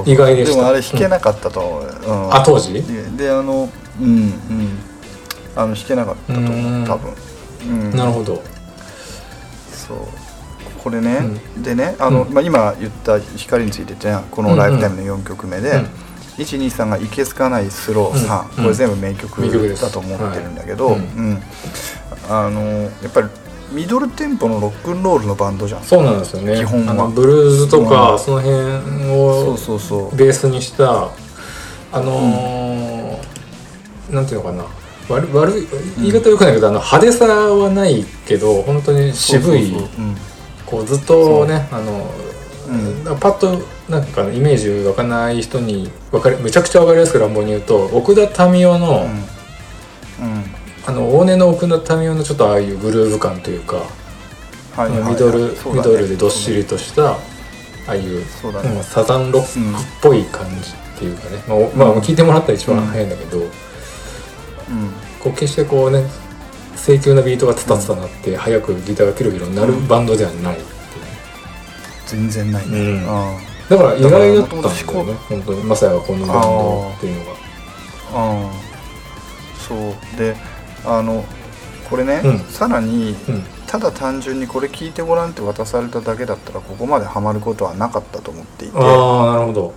[0.06, 0.56] 意外でした。
[0.56, 2.34] でもあれ弾けなかったと思う、うん。
[2.34, 2.74] あ当時？
[2.74, 2.82] で
[3.26, 4.34] であのうんうん。
[5.56, 6.84] あの弾けなかったと思うん。
[6.84, 7.14] う多分、
[7.68, 8.42] うん、なるほど。
[9.72, 9.98] そう。
[10.82, 11.20] これね、
[11.58, 12.34] でねあの、うん。
[12.34, 16.03] まあ、今言った光についてってねこの「ライフタイム」の4曲目で、うん
[16.38, 18.64] 123が「いけすかないスロー3」うん。
[18.64, 20.98] これ全部名曲だと思ってるんだけど、はい。
[20.98, 21.44] うん。
[22.30, 23.28] あのやっぱり
[23.72, 25.84] ミドルテンポのロックンロールのバンドじゃん。
[25.84, 26.58] そうなんですよね。
[26.58, 27.08] 基本は。
[27.08, 28.62] ブルーズとか、うんその辺
[29.12, 29.58] を
[30.14, 31.10] ベースにした
[31.92, 34.66] あのーなんていうのかな。
[35.10, 35.68] 悪悪い
[35.98, 39.76] 言い方よくないけど、あの派手さはないけど本当に渋い。
[40.66, 42.10] こうずっとねあの、
[42.74, 43.20] うん。
[43.20, 49.08] パッとなんかイメージ湧かない人にわかりめちゃくちゃわかりやすく乱暴に言うと奥田民生の、
[50.20, 50.28] うん。
[50.28, 50.44] うん。
[50.86, 53.78] あの往年の奥田民生のちょっとああいうグルーヴ感というか、
[54.76, 55.00] はいはい。
[55.02, 55.60] はいミドル、ね。
[55.74, 57.18] ミドルでどっしりとしたあ
[57.88, 58.26] あいうね。
[58.78, 63.48] うんサザンロックっぽい感じっていうかね、まあおまあ、聞いてもらったら一番早いんだけど、うん。
[65.20, 66.06] こう決してこうね
[66.76, 70.58] 請求なビートがツタツタなって、早くギターがキロキロ鳴るバンドではない
[72.06, 73.06] 全然ないね、うん。
[73.10, 73.38] あ
[73.70, 75.64] だから意外だったんだよね本当に。
[75.64, 77.38] まさやこのバンドっていうのが
[78.14, 78.52] あ。
[79.68, 80.18] そう。
[80.18, 80.36] で
[80.86, 81.24] あの
[81.90, 82.40] これね、うん。
[82.40, 83.44] さらにうん。
[83.68, 88.78] ただ単純にこれ聞いてごらんって渡されただけだったらここまでハマることはなかったと思っていて。
[88.78, 89.74] ああなるほど。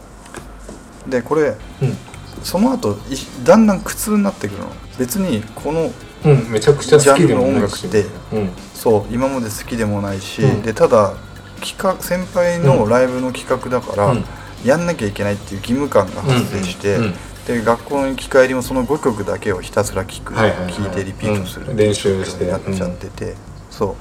[1.09, 1.97] でこれうん。
[2.43, 4.67] その後いだんだん苦痛になってくるの。
[4.99, 5.91] 別にこの
[6.25, 7.89] うんめちゃくちゃ好きでもないし。
[7.89, 8.51] ジャンルの音楽ってうん。
[8.75, 10.63] そう今まで好きでもないし、うん。
[10.63, 11.15] でただ
[11.61, 14.25] 企画先輩のライブの企画だから、うん。
[14.65, 16.99] やんなきゃいけないっていう義務感が発生して、
[17.47, 21.77] で学校の行き帰りもその5曲だけをひたすら聴く、はいはいはいてリピートする、うん。
[21.77, 22.47] 練習して。
[22.47, 23.35] やっちゃってて、
[23.71, 23.97] そ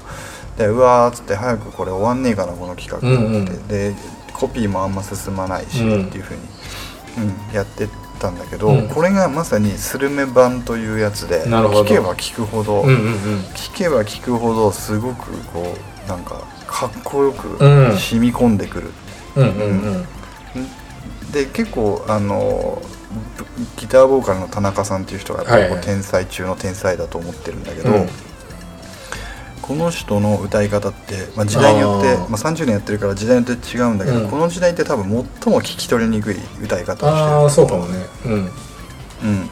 [0.56, 0.58] う。
[0.58, 3.94] でうわーっつって早くこれ終わんねえかなこの企画って、で
[4.32, 6.40] コピーもあんま進まないし、うんっていうふうに、
[7.48, 8.88] うん、やってったんだけど、うん。
[8.88, 11.84] これがまさにスルメ版というやつでなるほど。
[11.84, 13.00] 聴けば聴くほど、うんうんうん。
[13.54, 15.74] 聞けば聞くほどすごくこ
[16.06, 17.96] うなんかかっこよくうん。
[17.96, 18.90] 染み込んでくる、
[19.36, 20.06] うんうん
[20.54, 20.60] う
[21.28, 21.32] ん。
[21.32, 22.82] で結構あの
[23.38, 28.08] ぶギターボーカルの田中さんっていう人がやっぱり天才中の天才だと思ってるんだけど、うん
[29.66, 34.28] この人の歌い方って、まあ、時代によってまあ、30年やってるから時代によって違うんだけど、うん。
[34.28, 37.10] この時代って多分最も聞き取りにくい歌い方をしてる。
[37.10, 38.06] ああそうかもね。
[38.26, 38.50] うん。
[39.22, 39.48] うん、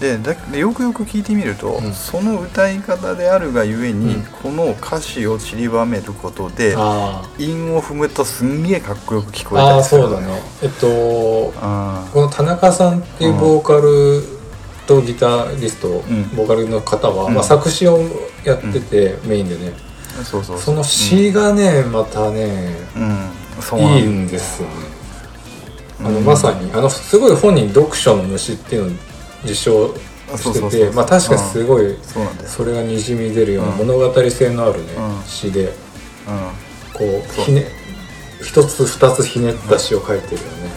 [0.00, 1.92] でだでよくよく聞いてみると、うん。
[1.92, 4.22] その歌い方であるがゆえに、うん。
[4.24, 10.42] この歌詞を散りばめることであ韻を踏むとすんげえかっこよく聞こえたりするそうだね。
[10.62, 14.22] えっとあこの田中さんっていうボーカル
[14.86, 16.34] とギタリスト、ん。
[16.34, 17.34] ボーカルの方は、うん。
[17.34, 18.00] まあ、作詞を
[18.50, 19.72] やってて、メインでね。
[20.20, 20.58] ーそうそう。
[20.58, 24.74] その詩がね、またねうん、いいんですよね。
[26.00, 26.24] あの、うん。
[26.24, 28.90] まさにあのすごい本人読書の虫っていうのを
[29.44, 29.94] 受賞
[30.36, 31.96] しててまあ確かにすごい
[32.46, 33.78] それがにじみ出るようなうん。
[33.86, 35.24] 物語性のあるね、うん。
[35.24, 35.70] 詩でう
[36.92, 37.42] こう。
[37.42, 37.66] ひね
[38.42, 40.70] 一つ二つひねった詩を書いてるよね、ん、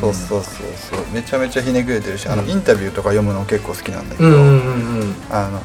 [0.00, 1.06] そうそうそうそう。
[1.14, 2.50] めちゃめちゃひねくれてるしあの、うん。
[2.50, 5.62] インタビューとか読むの結構好きなんだけど、うん、うんうんあの、うん、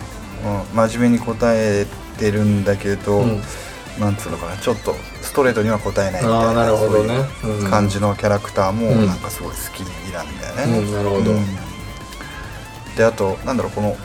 [0.74, 1.86] 真面目に答え
[2.18, 3.30] てるんだけど、うん。
[3.30, 3.42] うん
[3.98, 7.16] なんつうのかなちょっとストレートには答えないみたいなああなるほどね。
[7.42, 7.70] そういううん。
[7.70, 9.08] 感じのキャラクターもうん。
[9.08, 9.80] なんかすごい好き
[10.12, 10.80] なんだよね。
[10.80, 11.32] うんなるほど。
[11.32, 11.46] うん。
[12.98, 13.96] であとなんだろうこの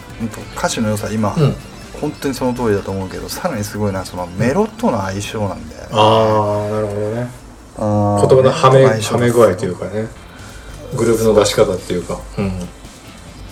[0.57, 1.55] 歌詞の良さ今、うん。
[2.01, 5.89] 本当にその通りだと思うけどさらにすごいのはそのメロとの相性なんだよね。
[5.91, 7.29] ああなるほどね。
[7.77, 10.07] あー言葉のはめはめ具合というかね。
[10.97, 12.17] グループの出し方っていうか。
[12.39, 12.53] うん。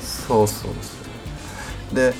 [0.00, 0.94] そうそうそ
[1.92, 1.94] う。
[1.96, 2.14] で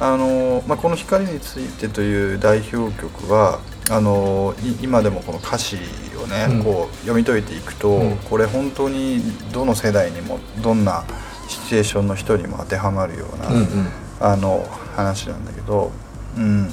[0.00, 3.60] あの、まあ、この「光について」という代表曲は
[3.90, 5.76] あのい今でもこの歌詞
[6.22, 6.64] をね、うん。
[6.64, 8.16] こう読み解いていくと、うん。
[8.16, 11.04] これ本当にどの世代にもどんな
[11.48, 13.88] シチュエーションの人にも当てはまるような、うんうん。
[14.20, 15.90] あの話なんだけど、
[16.36, 16.70] うん、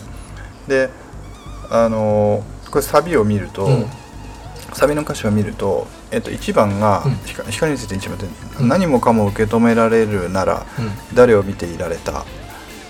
[0.67, 0.89] で
[1.69, 3.85] あのこれサビを見ると、うん。
[4.73, 7.11] サビの歌詞を見ると、えっと、1番が、うん。
[7.25, 8.27] 光光について1番で、
[8.59, 10.65] うん何もかも受け止められるなら
[11.13, 12.25] 誰を見ていられた？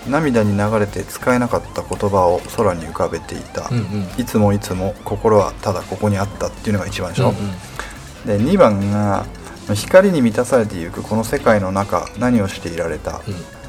[0.08, 4.08] 涙に流れて使えなかった言葉を空に浮かべていた、うんうん。
[4.18, 8.44] いつもいつも心はただここにあったっていうのが1番でしょ、うんうん。
[8.44, 9.26] で2番が
[9.74, 13.20] 光に満たされていくこの世界の中何をしていられた、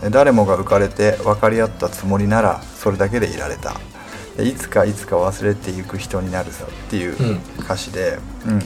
[0.02, 3.76] で誰もが浮かれて分かり合ったつもりならそれだけでいられた。
[4.38, 7.42] でいつかいつか忘れていく人になるさっていううん。
[7.60, 8.62] 歌詞で、うん。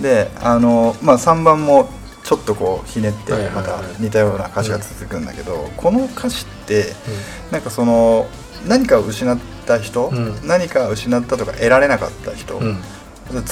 [0.00, 1.88] であの、まあ、3番も
[2.30, 6.92] ちょっとこうひねってまた似たような歌詞が続くんだけど、この歌詞って
[7.50, 8.28] なんかその
[8.68, 10.46] 何かを失った人、うん。
[10.46, 12.60] 何かを失ったとか得られなかった人、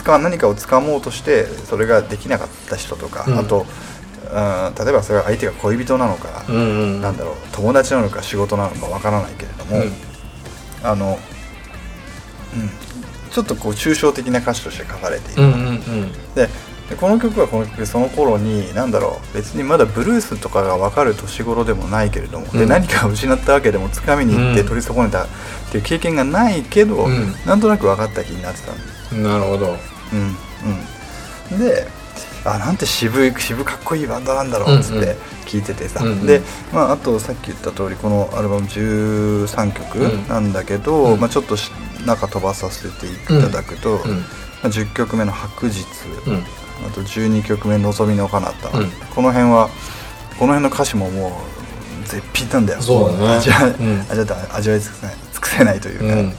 [0.06, 3.38] 何かを掴もうとしてそれができなかった人とか、うん。
[3.40, 6.58] あと、うん、例えばそれが相手が恋人なのか、うんう
[6.98, 7.00] ん。
[7.00, 9.92] なんだろう友達なのか仕事なのかわからないけれども、うん。
[10.84, 11.18] あの、
[12.54, 12.70] うん、
[13.32, 16.12] ちょっとこう抽象的な歌詞として書かれている、うんうんうん。
[16.36, 16.48] で
[16.88, 22.68] でこの曲はこの曲でその頃に何だろう別にまだブルースとかが分かる年頃でもないけれども、でうん。
[22.68, 24.68] 何かを失ったわけでも掴みに行ってうん。
[24.68, 25.28] 取り損ねたっ
[25.70, 27.34] ていう経験がないけど、うん。
[27.44, 29.76] なんとなく分かった気になってたんですなるほど。
[30.12, 30.36] うん
[31.52, 31.86] うん、で
[32.44, 36.26] あなんて渋い渋かっこいいバンドなんだろうっつって聞いててさ、うんうん。
[36.26, 36.40] で、
[36.72, 40.28] まあ、あとさっき言った通りこのアルバム13曲うん。
[40.28, 41.20] なんだけど、うん。
[41.20, 41.70] まあ、ちょっとし
[42.06, 44.10] 中飛ばさせていただくと、うん。
[44.10, 44.24] ま
[44.64, 45.84] あ、10曲目の「白日」
[46.26, 46.44] うん
[46.86, 48.90] あと12曲目「望みの彼方」うん。
[49.14, 49.68] この辺は
[50.38, 51.28] この辺の歌詞もも
[52.04, 52.82] う絶品なんだよ。
[52.82, 53.28] そうだね。
[53.36, 54.06] 味わいうん。
[54.52, 56.34] 味わい尽くせない尽くせないというか、うん。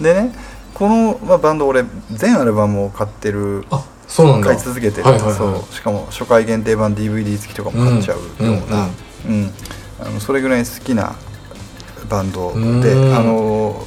[0.00, 0.34] でね
[0.74, 4.48] この、まあ、バンド俺全アルバムを買ってるあそうなんだ。
[4.48, 5.34] 買い続けてる、はいはいはい。
[5.36, 5.74] そう。
[5.74, 8.88] しかも初回限定版 DVD 付きとかも買っちゃうような、
[9.28, 9.52] うん。
[10.00, 11.14] あのそれぐらい好きな
[12.08, 13.16] バンドでうん。
[13.16, 13.86] あの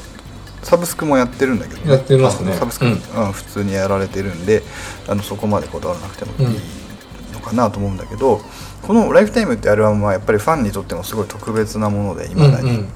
[0.63, 2.53] サブスクもやってるんだけど、やってますね。
[2.53, 2.91] サブスク、うん。
[2.91, 2.95] う
[3.29, 4.63] ん普通にやられてるんで
[5.07, 6.57] あのそこまでこだわらなくてもいい
[7.33, 8.41] のかなと思うんだけど、
[8.81, 12.87] この「ライフタイムってアルバムはやっぱりファンにとってもすごい特別なもので今だに、うんうん。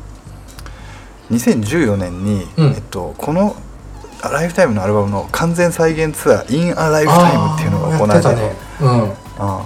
[1.36, 2.68] 2014年に、うん。
[2.72, 3.56] えっと、この
[4.24, 8.52] 「ライフタイムのアルバムの完全再現ツアー「In a Lifetime」っていうのが行われててね。
[8.82, 9.66] ああ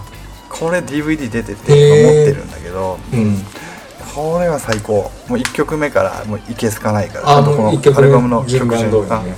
[0.50, 3.46] これ DVD 出ててへー持ってるんだけど、うん
[4.14, 5.12] これは最高。
[5.28, 7.38] もう1曲目からもういけすかないから。
[7.38, 9.38] あとこのアルバムの曲順番通り順あにね。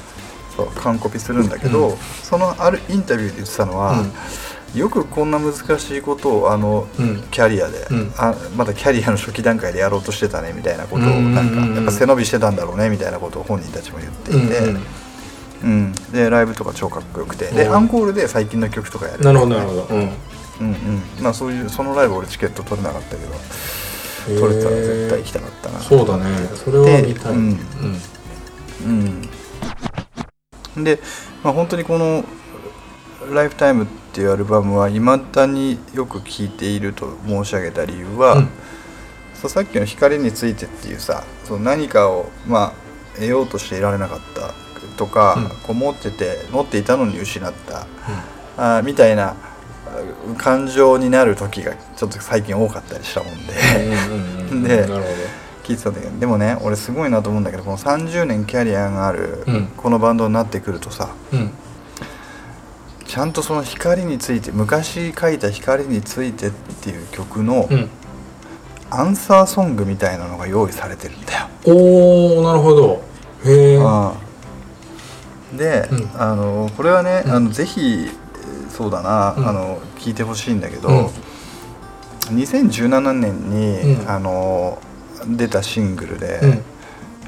[0.56, 1.98] そう完コピするんだけど、うん。
[1.98, 4.04] そのあるインタビューで言ってたのは、
[4.76, 7.24] よくこんな難しいことをあのうん。
[7.32, 8.14] キャリアで、うん。
[8.18, 11.34] あまだキャリアの初期段階でやろうとしてたねみたいなことをうん。
[11.34, 11.70] なんかうん。
[11.70, 14.76] うんやっぱ背伸びしてたんだろうねみたいなことを本人たちも言っていて、うん。
[14.76, 14.84] うん。
[15.64, 15.94] うん。
[16.12, 17.46] でライブとか超かっこよくて。
[17.48, 17.76] でうん。
[17.76, 19.88] アンコールで最近の曲とかやるなるほどなるほど。
[19.90, 20.00] うん。
[20.00, 20.08] うん
[20.60, 21.04] うん。
[21.24, 23.34] まあそういうそのライブ俺チケット取れなかったけど
[24.26, 25.80] 取れたら絶対行きたかったな。
[25.80, 26.24] そうだね。
[26.56, 27.34] それは見たい。
[27.34, 27.60] うん。
[30.76, 30.84] うん。
[30.84, 31.00] で、
[31.44, 32.24] まあ、本当にこの
[33.32, 38.50] 「ライフタイムっっていうアルバムはいまだによく聴いていると申し上げた理由は、うん。
[39.34, 42.74] そうさっきの「光について」っていうさその何かをまあ
[43.16, 44.54] 得ようとしていられなかった
[44.98, 45.50] とか、うん。
[45.50, 47.88] こう持ってて持っていたのに失った、
[48.56, 49.36] あーみたいなあ
[50.38, 54.86] 感情になる時がちょっと最近多かったりしたもんで。
[54.86, 54.88] で
[55.64, 59.68] 聞いてたんだけどでもね俺すごいなと思うんだけどこの30年キャリアがあるうん。
[59.78, 61.52] このバンドになってくるとさ、どうん。
[63.06, 67.90] ちゃんとその光について昔書いた光についてっていう曲のうん。
[68.90, 71.48] アンサーソングみたいなのが用意されてるんだよ。
[71.66, 73.04] おおなるほど。
[73.46, 73.88] へえう
[75.56, 76.22] んで、うん。
[76.22, 77.32] あのこれはね、うん。
[77.32, 78.10] あのぜひ
[78.76, 79.48] そうだな、うん。
[79.48, 81.06] あの聞いてほしいんだけど、うん。
[82.36, 84.10] 2017年に、うん。
[84.10, 84.80] あの
[85.28, 86.62] 出たシングルで「うん。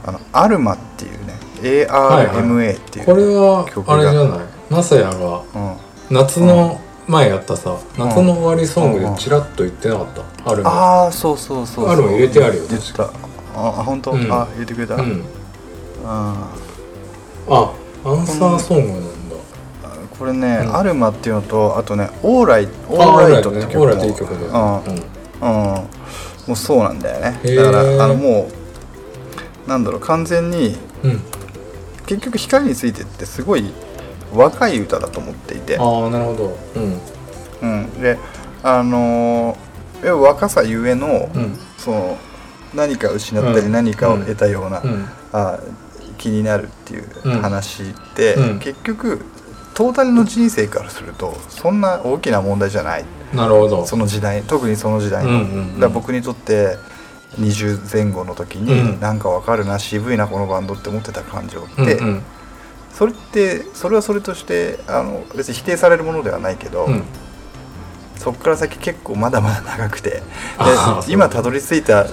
[0.05, 4.39] あのアルマ」っていうね ARMA っていう、これは曲があれじゃない？
[4.69, 5.75] マサヤがうん、
[6.09, 10.05] 夏の前やったさ夏の終わりソングでチラッと言ってなかっ
[10.43, 10.51] た？
[10.51, 11.93] あるのああそうそうそうそう。
[11.93, 13.03] アルマ入れてあるよ言った。
[13.03, 13.09] あ
[13.55, 14.31] あ本当、うん。
[14.31, 15.23] あ言ってくれた、うん。
[16.05, 16.49] あ
[17.47, 17.71] あ
[18.03, 19.14] アンサーソング
[20.17, 20.75] これね、うん。
[20.75, 23.77] アルマっていうのとあとね「オーライオあーライト」って曲
[24.35, 24.83] も。
[24.85, 24.95] うん。
[25.41, 25.87] うん、も
[26.49, 27.39] うそうなんだよね。
[27.55, 28.49] だからあのも
[29.67, 31.11] うなんだろう完全にうん。
[31.11, 31.21] うん
[32.05, 33.73] 結局光についてってすごい
[34.31, 36.57] 若い歌だと思っていて、ああなるほど。
[36.75, 36.99] うん。
[37.61, 38.19] うん、で
[38.61, 41.57] あのー若さゆえの、うん。
[41.79, 42.17] その
[42.75, 43.71] 何か失ったりうん。
[43.71, 45.07] 何かを得たような、うん。
[45.33, 45.59] あ
[46.19, 47.41] 気になるっていううん。
[47.41, 48.59] 話って、うん。
[48.59, 49.21] 結局
[49.75, 53.05] トータルの人生からするとそんな大きな問題じゃない。
[53.33, 53.85] なるほど。
[53.85, 55.79] その時代特にその時代の、うんうんうん。
[55.79, 56.77] だ僕にとって
[57.37, 58.99] 20前後の時に、うん。
[59.01, 62.23] なんかわかるな渋いなこのバンドって思ってた感情って、うんうん。
[62.93, 67.03] それってそれはそれとしてあの別に否定されるものではないけど、うん。
[68.17, 70.23] そこから先結構まだまだ長くて
[71.09, 72.07] 今たどり着いた、う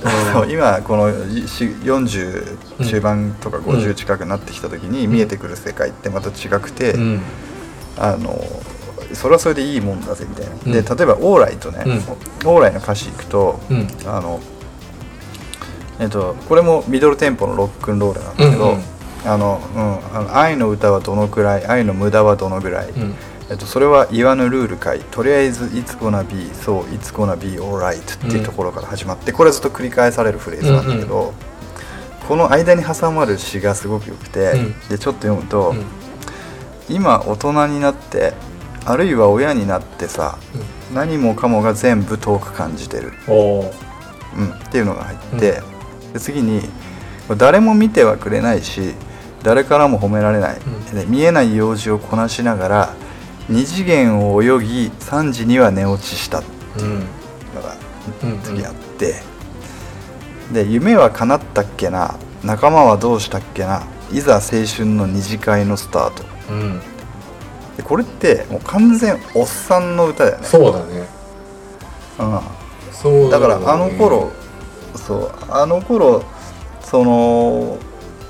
[0.48, 1.10] 今この
[1.46, 7.22] し40中盤とかうん50近くなってきた時に見えてくる世界ってまた違くて、うん
[7.98, 8.42] あの
[9.12, 10.72] それはそれでいいもんだぜみたいな、うん。
[10.72, 11.84] で例えば「オーライ」とね
[12.44, 13.88] 「オーライ」の歌詞いくとうん。
[14.06, 14.40] あの
[16.00, 18.82] えっとこれもミドルテンポのロックンロールなんだけど、うんうん。
[19.24, 23.14] あのうん、あの愛の歌はどのくらい愛の無駄はどのぐらい、うん。
[23.50, 31.34] えっと、それは言わぬルールかいとりあえず「It's gonna be so it's gonna be alright」っていうところから始まって、これはずっと繰り返されるフレーズなんだけど、
[32.26, 34.88] この間に挟まる詩がすごくよくて、うん。
[34.88, 35.84] でちょっと読むと、うん
[36.92, 38.34] 今大人になって
[38.84, 40.38] あるいは親になってさ
[40.94, 45.62] 何もかもが全部遠く感じてる、うん、っていうのが入って、
[46.12, 46.62] で次に
[47.38, 48.94] 誰も見てはくれないし
[49.42, 50.84] 誰からも褒められない、うん。
[50.94, 52.94] で見えない用事をこなしながら
[53.48, 56.40] 二次元を泳ぎ3時には寝落ちした。
[56.40, 56.46] の
[56.78, 57.00] うん。
[57.00, 57.76] が
[58.24, 59.22] うん次あって、
[60.52, 62.16] で夢は叶ったっけな？
[62.44, 63.82] 仲間はどうしたっけな？
[64.12, 66.80] いざ青春の二次会のスタートうん。
[67.76, 70.44] でこれってもう完全おっさんの歌だよね。
[70.46, 71.06] そうだね。
[72.18, 72.40] うん。
[72.92, 74.30] そうだからあの頃
[74.94, 76.22] そうあの頃
[76.82, 77.78] その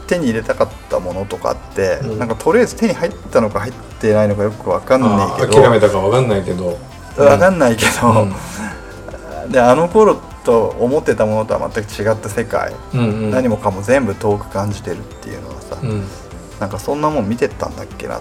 [0.06, 2.18] 手に入れたかったものとかって、うん。
[2.18, 5.52] なんかとりあえず手に入ったのか入ってないのかよくわかんないあけど。
[5.52, 6.78] ー諦めたかわかんないけど。
[7.16, 8.22] わかんないけど、
[9.44, 9.52] うん。
[9.52, 13.30] であの頃と思ってたものとは全く違った世界、うんうん。
[13.30, 16.04] 何もかも全部遠く感じてるっていうのはさ、うん
[16.62, 18.20] なんかそんなもん見てったんだっけな。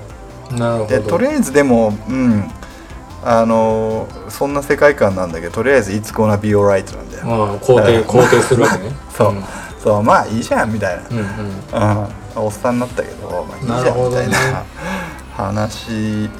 [0.88, 2.52] でとりあえずでもうん。
[3.24, 8.96] あのそんな世界観なんだけどとりあえず「It's gonna be alright」なんだよ、まあ肯定肯定するわけね。
[9.16, 9.34] そう。
[9.80, 11.28] そうまあいいじゃんみたいな、うんうん。
[12.38, 14.64] うん、おっさんになったけど、まあ、いいじゃんみたいな
[15.38, 16.32] 話。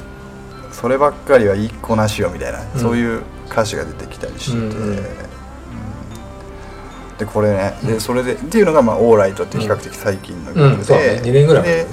[0.72, 2.80] そればっかりはいい子なしよみたいな、うん。
[2.80, 5.06] そういう歌詞が出てきたりして、うんうんうん
[7.24, 7.74] でこれね。
[7.84, 10.84] でそれでっていうのが、まあ「オーライト」っていう比較的最近の曲で、うん。
[10.84, 10.98] そう。
[10.98, 11.72] ね二年ぐらい前。
[11.76, 11.86] で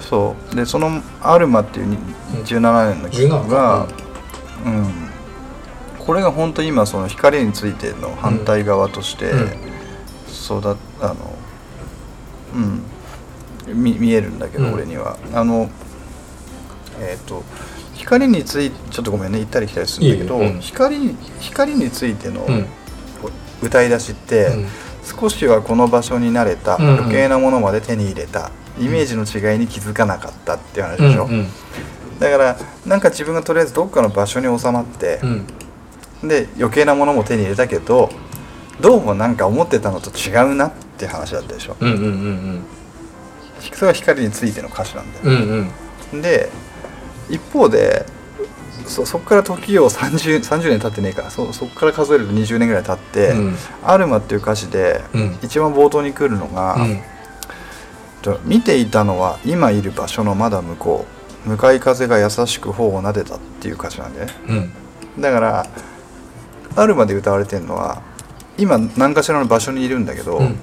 [0.00, 0.56] そう。
[0.56, 1.98] でその「アルマ」っていうに
[2.44, 3.88] 17年の曲17がか、
[4.64, 4.92] うん、
[5.98, 9.50] これが本当に今その光についての反対側として、うん。
[10.28, 11.14] そうだあの
[12.54, 12.82] うん。
[13.82, 14.74] 見見えるんだけど、うん。
[14.74, 15.16] 俺には。
[15.34, 15.68] あの
[17.00, 17.44] えっ、と
[17.94, 19.40] 光についてちょっとごめんね。
[19.40, 22.66] 行ったり来たりするんだけど光光についてのうん
[23.62, 24.68] 歌い出しって、うん。
[25.20, 26.94] 少しはこの場所に慣れた、うんうん。
[26.98, 31.46] 余計なものまで手に入れたイメージの違いに気づかなかったっていう話でしょ、うんうん
[32.18, 35.26] だからなんか自分がとりあえずどっかの場所に収まってう、
[36.26, 36.28] ん。
[36.28, 38.10] で余計なものも手に入れたけど
[38.80, 42.64] どうもなんか思ってたのと違うなって話だったでしょ、うんうんうん
[43.72, 45.72] それは光についての歌詞なんだよ、うんうん
[46.14, 46.22] うん。
[46.22, 46.48] で
[47.30, 48.04] 一方で
[48.88, 51.30] そそっから時を 30, 30年経ってねえか。
[51.30, 53.56] そそっから数えると20年ぐらい経って「うん。
[53.84, 55.38] アルマ」っていう歌詞でうん。
[55.42, 57.00] 一番冒頭に来るのが、うん。
[58.22, 61.06] と見ていたのは今いる場所のまだ向こ
[61.46, 61.48] う。
[61.48, 64.26] 向かい風が優しく頬を撫でたっていう歌詞なんで
[65.18, 65.66] だから
[66.76, 68.02] 「アルマ」で歌われてるのは
[68.58, 70.56] 今何かしらの場所にいるんだけど、うん。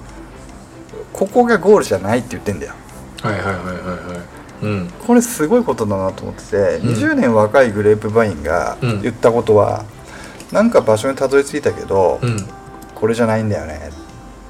[1.14, 2.74] ここがゴールじゃないって言ってんだよ。
[3.22, 4.35] はいはいはいはいはい
[4.66, 4.90] うん。
[5.06, 6.96] これすごいことだなと思ってて、うん。
[6.96, 9.02] 20年若いグレープバインがうん。
[9.04, 9.86] 言ったことは、
[10.52, 12.38] なんか場所にたどり着いたけど、うん。
[12.96, 13.92] これじゃないんだよね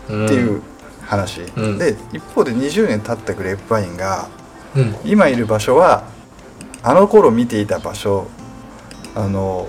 [0.10, 0.62] うんっていう
[1.02, 1.78] 話、うん。
[1.78, 4.30] で一方で20年経ったグレープバインが
[4.76, 4.96] うん。
[5.04, 6.06] 今いる場所は
[6.82, 8.28] あの頃見ていた場所
[9.16, 9.68] あの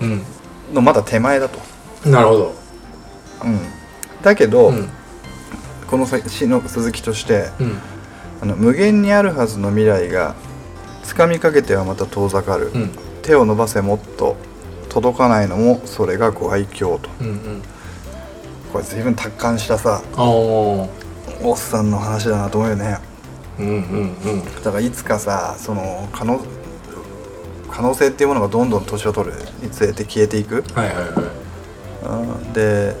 [0.00, 0.22] うん。
[0.74, 1.58] のまだ手前だと、
[2.08, 2.54] なるほど。
[3.44, 3.58] うん、
[4.22, 4.88] だけど、うん。
[5.88, 7.78] この詩の続きとしてうん
[8.40, 10.34] あの無限にあるはずの未来が
[11.04, 12.90] 掴みかけてはまた遠ざかる、うん。
[13.22, 14.36] 手を伸ばせもっと
[14.88, 17.10] 届かないのもそれがご愛嬌と。
[17.20, 17.62] うんうん。
[18.72, 20.02] これ随分達観したさ。
[20.16, 20.88] お
[21.54, 22.98] っさんの話だなと思うよね。
[23.58, 24.44] うんうんうん。
[24.62, 26.40] だからいつかさその可能
[27.70, 29.36] 可能性っていうものがどんどん年を取る。
[29.62, 31.06] につれて消えていく、はいはいはい。
[32.02, 32.94] うん、で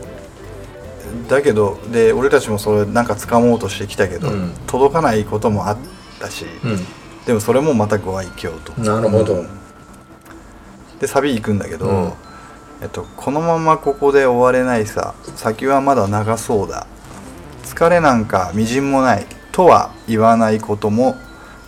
[1.28, 4.52] だけどで俺たちもそれなんか掴もうとしてきたけど、うん。
[4.66, 5.76] 届かないこともあっ
[6.18, 8.80] たし、うでもそれもまたご愛嬌と。
[8.80, 9.44] んなるほど。
[11.00, 12.12] でサビ行くんだけど、うん。
[12.82, 16.86] えっと、このままここで終われないさ先はまだ長そうだ。
[17.64, 21.16] 疲れなんかみじんもないとは言わないことも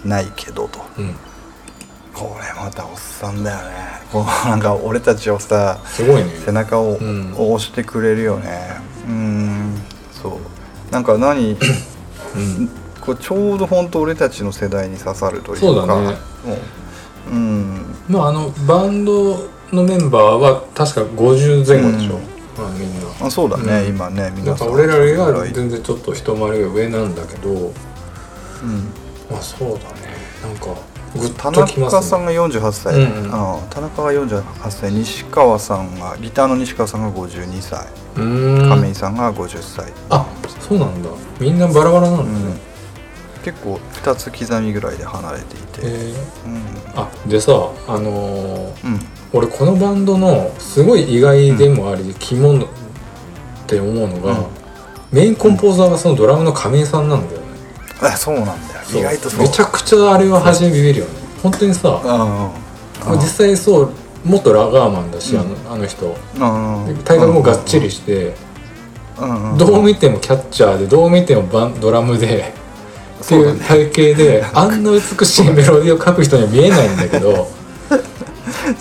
[0.04, 0.80] ないけどと。
[0.98, 1.14] うん。
[2.14, 3.62] これまたおっさんだよね。
[4.12, 6.30] こうなんか俺たちをさすごいね。
[6.44, 7.32] 背中を,、うん。
[7.32, 9.74] 押してくれるよねうん。
[10.10, 10.92] そう。
[10.92, 11.56] なんか何うん。
[13.00, 15.60] こうちょうど本当俺たちの世代に刺さるというか。
[15.60, 16.02] そうだね。
[16.02, 17.94] もううん。
[18.08, 22.18] まああのバンドのメンバーは確か50前後でしょ、
[22.60, 23.26] まあみんな。
[23.26, 23.94] あそうだね、うん。
[23.96, 24.68] 今ね皆さん。
[24.68, 27.50] か俺らよりは全然ちょっと一回りが上なんだけど。
[27.50, 27.72] うん。
[29.30, 30.12] まあそうだね。
[30.42, 30.74] なんかグ
[31.36, 33.34] 田中さんが48歳、うんうん。
[33.34, 34.92] あ田中が48歳。
[34.92, 37.86] 西川さんがギターの西川さんが52歳。
[38.16, 38.68] うーん。
[38.68, 40.26] 亀井さんが50歳、あ
[40.60, 41.10] そうなんだ。
[41.38, 42.48] みんなバラバラなんだうん。
[42.48, 42.60] ね、
[43.44, 46.14] 結構2つ刻みぐらいで離れていて、え
[46.46, 46.54] うん。
[46.54, 46.60] ー
[46.96, 47.52] あでさ
[47.88, 49.00] あのーうん。
[49.34, 52.68] 俺このバンドのすごい意外でもあり、肝のっ
[53.66, 54.46] て思うのが、うん。
[55.10, 57.46] メインコンポーザーがそのドラムの亀井さんなんだよね、
[58.00, 59.40] あそうなんだ意外とそう。
[59.40, 61.12] めちゃくちゃあれは初めビビるよね。
[61.42, 63.20] 本当にさ、うんうん。
[63.20, 63.92] 実際そう
[64.24, 65.40] 元ラガーマンだし、うん。
[65.40, 66.14] あのあの人。
[67.04, 68.34] 体格もがっちりして、
[69.58, 72.54] どう見てもキャッチャーでどう見てもバンドラムで
[73.22, 77.48] っていう体型で、 あんな美しいメロディーを書く人には見えないんだけど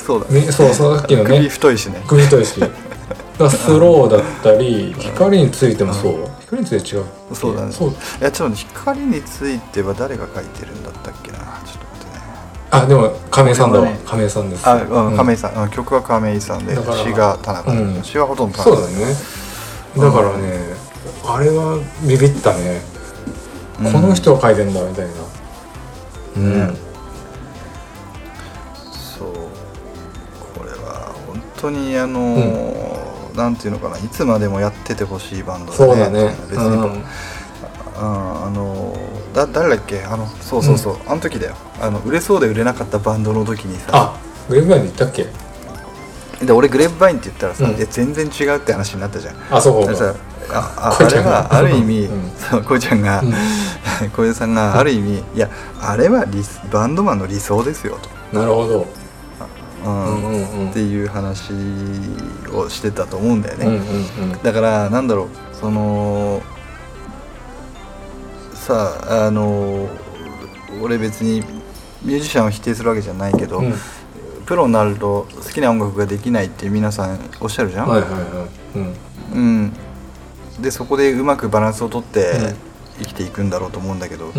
[0.06, 0.42] そうだね。
[0.46, 2.02] ねそうそうさっきの首ね太いしね。
[2.08, 2.64] 首太いし。
[3.38, 7.06] だスローだったり光についてもそう光について違う。
[7.34, 7.72] そうだね。
[7.72, 7.90] そう。
[7.90, 11.38] いやちょっと光については誰が書いてるんだったっけな。
[11.38, 12.22] ちょっと待ってね。
[12.72, 13.86] あでも亀井さんだわ。
[13.86, 13.98] ね。
[14.06, 14.68] 亀井さんです。
[14.68, 15.18] あ、うんうん。
[15.18, 18.04] 亀井さん、うん曲は亀井さんで詩が田中、うん。
[18.04, 19.16] 詩はほとんど田中そうだね。
[19.98, 20.60] だからね
[21.26, 22.82] あれはビビったね。
[23.80, 23.94] うん。
[23.94, 25.12] この人が書いてんだみたいな。
[26.36, 26.76] うん。
[28.92, 29.30] そう。
[30.54, 33.01] これは本当にあのー
[33.36, 36.36] なんていうのかないつまでもやっててほしいバンドそうだね。
[36.50, 37.04] 別に、うん。
[37.96, 40.04] あのーだ誰だっけ？
[40.04, 41.56] あのそうそうそう、あの時だよ。
[41.80, 43.88] あの売れそうで売れなかったバンドの時にさ。
[43.94, 44.20] あ
[44.50, 45.28] グレープバインで言ったっけ？
[46.46, 47.76] で俺グレープバインって言ったらさ、うん。
[47.78, 49.36] 全然違うって話になったじゃん。
[49.50, 50.14] あそうかでさ
[50.54, 52.64] ああれはある意味、うん。
[52.64, 54.10] こいちゃんが、うん。
[54.10, 58.00] 小出さんがある意味いやあれは理バンドマンの理想ですよ
[58.34, 58.88] なるほど
[60.70, 61.52] っていう話
[62.54, 63.80] をしてたと思うんだよね、
[64.44, 66.42] だからなんだろうその
[68.54, 69.90] さああの
[70.82, 71.42] 俺別に
[72.04, 73.74] ミュージシャンを否定するわけじゃないけど、うん。
[74.46, 78.78] プロになると好きな音楽ができないって皆さんおっしゃるじゃん、はいはいはい。
[78.78, 78.96] うん。
[79.34, 79.74] うん、
[80.60, 82.71] でそこでうまくバランスをとってうん
[83.02, 84.34] 生きていくんだろうと思うんだけど、うん。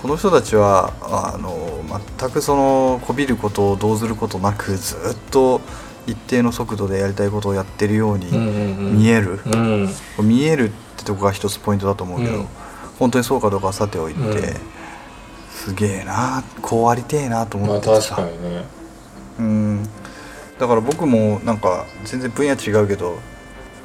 [0.00, 1.82] この人たちはあの
[2.18, 4.98] 全くそのこびることを動ずることなくずっ
[5.30, 5.60] と
[6.06, 8.98] 一定の速度でやりたいことをやってるようにうんうんうん。
[8.98, 9.88] 見える、うん。
[10.22, 12.46] 見えるってとこが一つポイントだと思うけど、うん。
[12.98, 14.56] 本当にそうかどうかはさておいて、うん。
[15.50, 18.64] すげえなこうありてえなとまあ思ってて確さ、かにね。
[19.38, 19.88] うん。
[20.58, 23.18] だから僕もなんか全然分野違うけど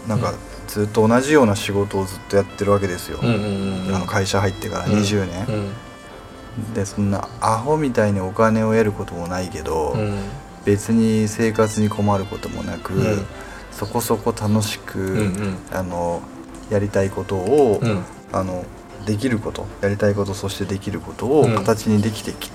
[0.07, 0.34] なんか
[0.70, 4.91] ずっと同じような仕事をずっとやってるわけですよ、うんうんうんあの会社入ってからうん。
[4.93, 6.74] 20年、うん。
[6.74, 10.20] でそんなアホみたいにお金を得ることもないけど、うん。
[10.65, 13.26] 別に生活に困ることもなく、うん。
[13.72, 15.57] そこそこ楽しく、うんうん。
[15.72, 16.22] あの
[16.70, 18.03] やりたいことを、うん。
[18.32, 18.63] あの
[19.07, 21.55] できることやりたいことそしてできることをうん。
[21.55, 22.51] 形にできてき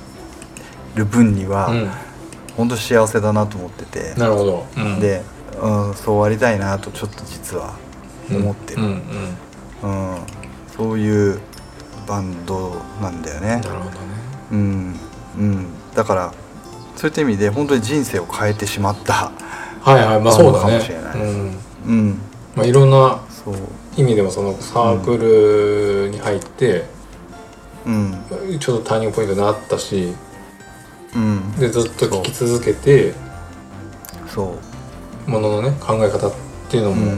[0.94, 1.90] る分には、うん。
[2.56, 5.22] 本当幸せだなと思ってて、なるほど、うん、で、
[5.60, 7.74] うん、そうありたいなとちょっと実は
[8.30, 8.88] 思ってる、うん
[9.82, 10.14] うん。
[10.14, 10.18] うん。
[10.76, 11.40] そういう
[12.06, 13.48] バンドなんだよね。
[13.48, 13.62] な。
[13.62, 13.96] るほどね。
[14.52, 14.94] うん。
[15.36, 16.32] うん、だから
[16.96, 19.32] そういった意味で本当に人生を変えてしまった、
[19.80, 20.20] はいはい。
[20.20, 20.78] まあそうだかね。
[20.78, 21.14] もしれない。
[21.14, 21.58] うん。
[21.86, 22.20] うん、
[22.54, 23.54] まあ、いろんなそう、
[23.96, 26.84] 意味でもそのサークルに入って、
[27.84, 28.14] うん。
[28.58, 30.14] ちょっとターニングポイントになったし
[31.14, 33.14] うん、でずっと聞き続けて
[34.28, 34.58] そ
[35.26, 36.32] う、もののね考え方っ
[36.68, 37.12] ていうのうも、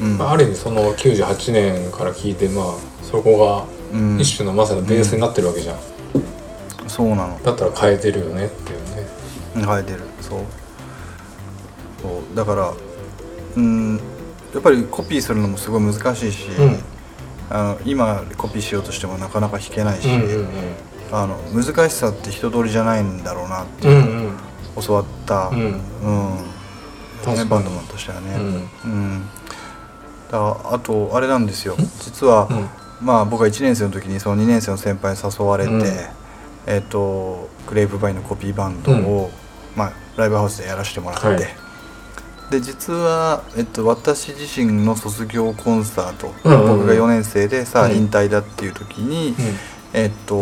[0.00, 4.16] まあ、ある意味その98年から聞いてまあそこうん。
[4.16, 5.78] が一種のまさにベースになってるわけじゃん、
[6.86, 7.40] そうなの。
[7.42, 8.78] だったら変えてるよねっていう
[9.62, 9.66] ね。
[9.66, 10.00] 変えてる。
[10.20, 10.40] そう。
[12.00, 12.36] そう。
[12.36, 12.72] だから
[13.56, 14.00] うん
[14.54, 16.78] やっぱりコピーするのもすごい難しいし、うん。
[17.50, 20.48] あの今コピーしようとしてもなかなか弾けないし、うんうん
[21.12, 23.98] あの難しさって人通りじゃないんだろうなってうんう
[24.28, 24.38] ん。
[24.80, 25.58] 教わった、うん。
[25.58, 27.48] うん。
[27.48, 28.44] バンドマンとしてはね、うん。
[28.44, 29.28] うん
[30.38, 31.76] あとあれなんですよ。
[32.00, 32.68] 実は、うん。
[33.00, 35.82] まあ僕は1年生の時にその2年生の先輩に誘われて、うん。
[36.66, 39.30] えっ、とグレープバインのコピーバンドを、
[39.76, 41.38] まあ、ライブハウスでやらせてもらって、はい。
[42.50, 46.78] で実は、えっと、私自身の卒業コンサート、うんうんうん。
[46.78, 47.96] 僕が4年生でさあうん。
[47.96, 49.34] 引退だっていう時に、
[49.92, 50.36] えっと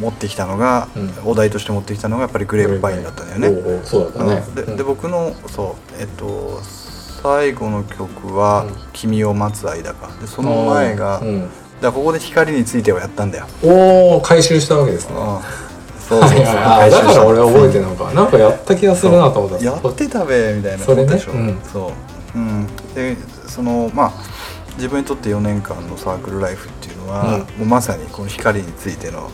[0.00, 1.12] 持ってきたのが、うん。
[1.30, 3.82] お題として持ってきたのがやっぱりグレープバインだったんだよね。
[3.84, 4.76] そうだったね。
[4.76, 6.60] で僕のそうえっと
[7.22, 11.50] 最後の曲はうん「君を待つ間か」でその前が、うん。
[11.80, 13.46] だここで光についてはやったんだよ。
[13.62, 15.16] おお回収したわけですね。
[15.16, 15.38] うん。
[15.98, 16.44] そうそうそう。
[16.44, 19.64] だから俺は覚えてるのかなんかやった気がするなと思った。
[19.64, 21.58] やってたべみたいなそれでしょ、うん。
[21.72, 21.92] そ
[22.34, 23.16] う、うん、で
[23.46, 24.12] そのまあ
[24.76, 27.38] 自分にとって4年間のサークルライフっていうのは、うん。
[27.38, 29.30] もうまさにこの光についての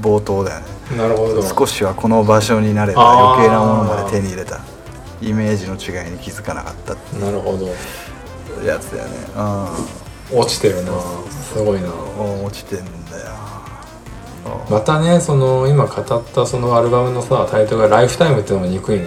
[0.00, 0.66] 冒頭だよね。
[0.96, 1.42] なるほど。
[1.42, 4.60] 少しはこの場所になれたあー余計なものまで手に入れた
[5.20, 7.66] イメージの違いに気づかなかったってなるほど。
[8.64, 9.18] やつだよね。
[10.32, 10.92] 落ちてるな。
[11.30, 11.88] すごいな。
[11.88, 13.48] うん落ちてんだよ。
[14.70, 19.06] またねその今語ったそのアルバムのさタイトルが「ライフタイム」っていうのも憎いね。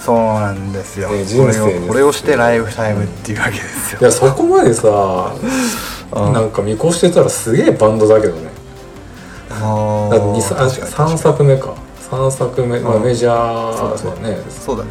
[0.00, 3.98] そうなんですよ、ねこ人生これをしてライフタイムっていうわけですよ。
[4.00, 5.34] いやそこまでさ
[6.12, 6.32] うん。
[6.32, 8.48] なんか見越してたらすげえバンドだけどね。
[9.50, 11.74] あだって二三確かに3作目か
[12.10, 13.02] 3作目、まあ、うん。
[13.04, 14.38] メジャーそうだね。
[14.48, 14.90] そうだね、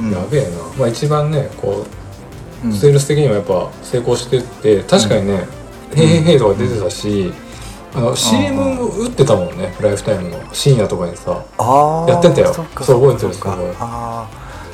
[0.00, 0.10] うん。
[0.10, 1.84] やべえな、まあ、一番ねこ
[2.64, 2.72] ううん。
[2.72, 5.46] セールス的にはやっぱ成功してって確かにね
[5.94, 7.32] 「へいへいへい」とか出てたし、
[7.94, 10.38] あの CM も打ってたもんねライフタイムの。
[10.52, 11.30] 深夜とかにさ
[12.08, 12.54] やってたよ。
[12.54, 13.54] そう覚えてるすごい。
[13.78, 14.28] ああ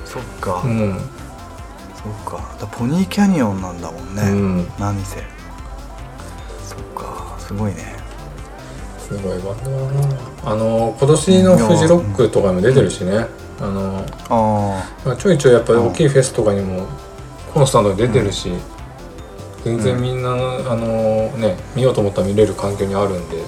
[0.04, 1.00] そっか、うん。
[1.94, 2.40] そっか。
[2.60, 4.72] だポニーキャニオンなんだもんね、うん。
[4.78, 5.18] 何せ。
[6.64, 7.36] そっか。
[7.38, 7.99] すごいね
[9.10, 9.38] すごい。
[9.38, 13.26] バンドだなあの今年のフジロックとかにも出てるしね。
[13.60, 16.86] あのあまあちょいちょいやっぱり大きいフェスとかにも
[17.52, 18.52] コンスタントに出てるし、
[19.64, 20.34] 全然みんな、あ
[20.76, 23.42] のね見ようと思ったら見れる環境にあるんで。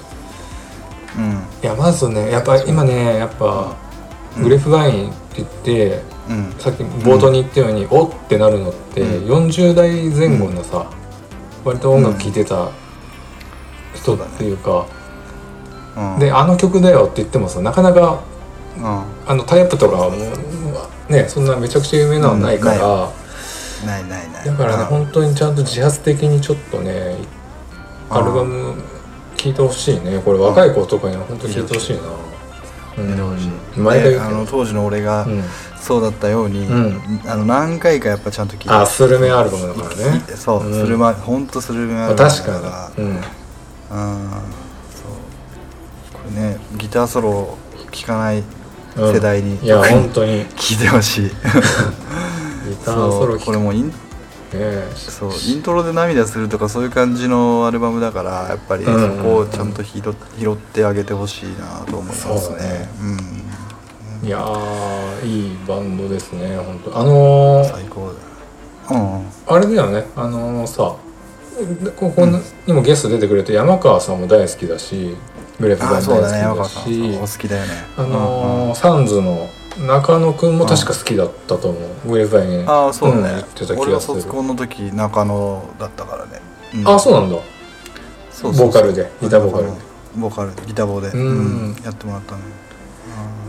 [1.15, 1.31] あうん。
[1.63, 3.75] いやまずねやっぱ今ねやっぱ
[4.37, 6.53] グレープバインって言って、うん。
[6.59, 9.47] さっき冒頭に言ったように、おってなるのって、うん。
[9.47, 10.91] 40代前後のさ、
[11.63, 12.69] 割と音楽聴いてた
[13.95, 14.85] 人っていうか、
[15.97, 16.19] うん。
[16.19, 18.21] であの曲だよって言ってもさなかなか
[18.77, 18.85] うん。
[19.27, 20.11] あのタイアップとかも
[21.09, 23.09] ねそんなめちゃくちゃ有名なのはないから、う
[23.85, 24.03] んない。
[24.07, 24.87] ないないだからね、うん。
[24.87, 27.17] 本当にちゃんと自発的にちょっとね
[28.09, 28.75] アルバム
[29.35, 30.21] 聴いてほしいね。
[30.23, 32.01] これ若い子とかには本当に聴いてほしいな。
[33.75, 35.43] 毎回であの当時の俺がうん。
[35.81, 37.01] そうだったように、うん。
[37.25, 38.69] あの何回かやっぱちゃんと聞いて。
[38.69, 40.21] あスルメアルバムだからね。
[40.35, 40.73] そう、うん。
[40.73, 43.19] スルマ本当スルメアまあルバム確だかに、うん、うん。
[43.19, 43.21] そう
[43.91, 44.62] これ
[46.33, 47.57] ねギターソロ
[47.91, 48.43] 聴かない
[48.95, 50.45] 世代に、いや特に本当に。
[50.55, 51.29] 聴いてほしい。
[51.29, 53.93] ギターソロこれもうインね
[54.93, 59.17] そうイントロで涙するとかそういう感じのアルバムだからやっぱりそうん。
[59.23, 60.01] こをちゃんと拾
[60.39, 62.55] 拾ってあげてほしいなと思いますね。
[62.57, 62.89] ね
[64.21, 64.27] うん。
[64.27, 66.99] いやーいいバンドですね本当。
[66.99, 68.13] あのー最高
[68.89, 68.95] だ。
[68.95, 69.55] ようん。
[69.55, 70.05] あれだよね。
[70.15, 70.95] あのーさ
[71.83, 72.25] でここ
[72.65, 75.15] にもゲスト出てくれて山川さんも大好きだし
[75.59, 77.17] グレープバンドあそうだね大好きだし。
[77.17, 77.71] お好きだよね。
[77.97, 79.49] あのーサンズの
[79.87, 84.15] 中野くんも確か好きだったと思う、グレープバインああそうだね、ん言ってた気俺がする。
[84.15, 86.41] が卒コンの時中野だったからね、
[86.75, 86.87] うん。
[86.87, 87.37] あそうなんだ。
[88.31, 88.67] そうそうそう。
[88.67, 89.09] ボーカルで。
[89.21, 89.71] ギターボーカルで。
[90.15, 91.21] ボーカルギターボーで、う
[91.71, 91.75] ん。
[91.83, 92.39] やってもらったの。
[92.39, 92.45] よ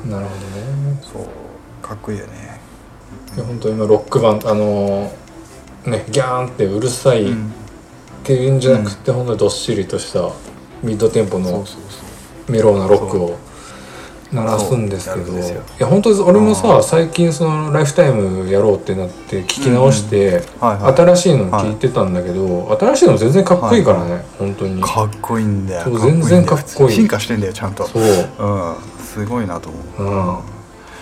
[0.07, 1.01] なるほどね。
[1.03, 1.87] そう。
[1.87, 2.61] かっこいいよね。
[3.37, 7.53] いや本当今ロックバンドあのーねギャーンってうるさいっうん
[8.23, 10.31] ていうんじゃなくて、本当にどっしりとした
[10.85, 11.65] ミッドテンポの
[12.49, 13.37] メローなロックを
[14.33, 15.33] 鳴らすんですけど。
[15.33, 15.43] い
[15.79, 24.83] や本当に俺もうさ最近そのライフタイムやろうってなって聞き直して、新しいの聞いてたんだけど、新しいの全然かっこいいからね、本当に。
[24.83, 25.85] かっこいいんだよ。
[25.85, 26.17] そうかっこいい。
[26.17, 27.85] んだよ全然かっこいい進化してんだよちゃんと。
[27.87, 28.03] そう。
[28.03, 28.75] うん。
[28.99, 30.03] すごいなと思う。
[30.03, 30.54] うん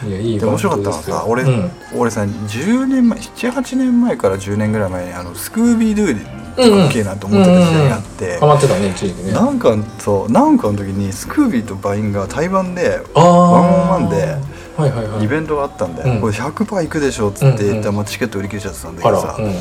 [0.07, 1.71] いやいいで面白かったのはさ俺,、うん。
[1.97, 6.85] 俺さ10年前78年前から10年ぐらい前にあのスクービードゥーうんうん。
[6.85, 9.33] かっけえなと思ってた時代があって、ハマってたね一時期ね。
[9.33, 14.17] なんかそうなんかの時にスクービーとバインが対バンでワンオンワンで
[14.77, 15.25] はいはいはい。
[15.25, 16.21] イベントがあったんだよ、うん。
[16.21, 19.45] これ100%行くでしょっつって、うんうんまあチケット売り切れちゃってたんだけどさ、うん。
[19.47, 19.55] なん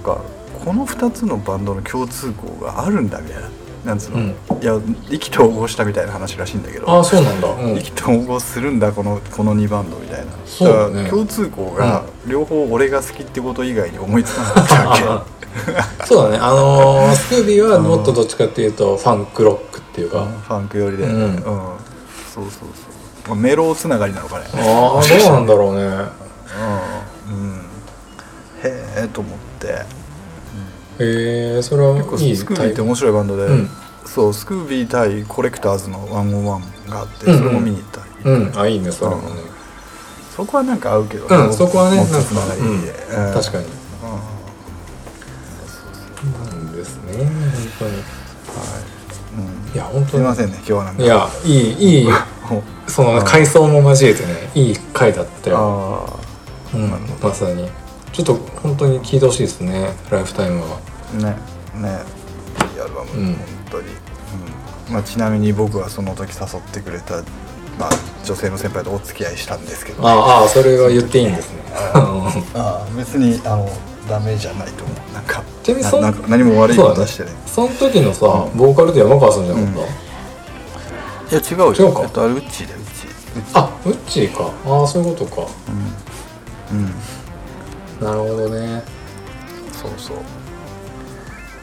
[0.00, 0.20] か
[0.64, 3.48] この2つのバンドの共通項があるんだみたいな
[3.84, 4.28] なんつうの、うん。
[4.28, 4.80] いや
[5.10, 6.90] 意気投合したみたいな話らしいんだけど。
[6.90, 7.76] ああそうなんだ、うん。
[7.76, 10.32] 意気投合するんだこのこの2バンドみたいな。
[10.46, 15.26] そうだねから共通項が両方俺が好きってこと以外に思いつかなかったわ
[16.04, 16.38] そうだね。
[16.38, 21.36] あのースクービーはもっとどっちかっていうとファンクロックっていうけ、か、ファンク寄りで、うん。
[21.36, 21.46] そう
[22.34, 24.46] そうそう、まあ、メロつながりなのかね。
[24.54, 26.24] ああどうなんだろうね。
[27.28, 27.58] うん、うん、
[28.62, 30.03] へえと思って
[31.00, 33.68] へえそれは結構いいスクービーって面白いバンドで、うん。
[34.06, 38.58] そうスクービー対コレクターズの101があってそれも見に行ったり、うん。
[38.58, 39.40] あいいねそれもね。
[40.36, 43.26] そこはなんか合うけどうんそこはねなんかうん。
[43.26, 43.34] うん。
[43.34, 43.64] 確かに。
[43.64, 43.74] うん
[46.32, 47.28] なんですね本
[47.78, 47.92] 当に。
[49.36, 50.08] うんいや本当に。
[50.10, 51.02] すいませんね今日はなんか。
[51.02, 52.10] いやいいいい。
[52.44, 55.56] ほ その階層も交えてねいい回だったよ、
[56.76, 56.90] あうん、
[57.22, 57.68] まさに
[58.14, 60.78] ちょっと本当に聞いてほしいですねライフタイムは。
[61.12, 61.36] あね
[61.82, 61.98] ね。
[62.74, 63.34] いいアルバム、うん。
[63.34, 64.92] 本当に、うん。
[64.94, 67.16] まあ、ちなみに僕はその時誘ってくれた、
[67.76, 67.90] まあ、
[68.24, 70.06] 女性の先輩とお付き合いしたんですけど。
[70.06, 71.62] ああああそれは言っていいんですね。
[71.74, 73.68] ああ別にあの
[74.08, 75.12] ダメじゃないと思う。
[75.12, 78.56] なんかちなみにそんなな何も悪いことはしてねその時のさ、うん。
[78.56, 79.86] ボーカルで山川さんじゃなかった、うん。
[79.86, 79.88] い
[81.32, 81.88] や違うよ。
[81.88, 82.02] 違うか。
[82.04, 83.58] えっとあれウッチーだウッチー。
[83.58, 84.52] あウッチーか。
[84.66, 85.48] ああそういうことか。
[86.70, 86.94] うん、うん、
[88.00, 88.82] なるほどね。
[89.72, 90.16] そうそう。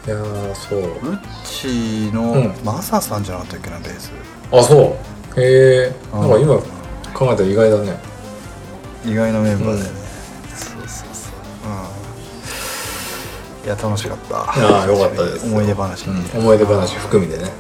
[0.08, 0.80] いやーそう。
[0.80, 2.54] ウッチーの、うん。
[2.64, 4.12] マサさんじゃなかったっけなベース。
[4.52, 4.98] あそ
[5.36, 5.40] う。
[5.40, 6.22] へえうん。
[6.22, 6.56] なんか今
[7.14, 8.00] 考えたら意外だね。
[9.06, 9.94] 意外なメンバーだよね、う
[10.54, 10.58] ん。
[10.58, 11.34] そうそうそう
[11.66, 11.68] う。
[13.64, 13.66] ん。
[13.66, 14.38] いや楽しかった。
[14.38, 15.46] ああよかったです。
[15.46, 16.40] 思い出話に、うん。
[16.40, 17.52] 思い出話含みでね。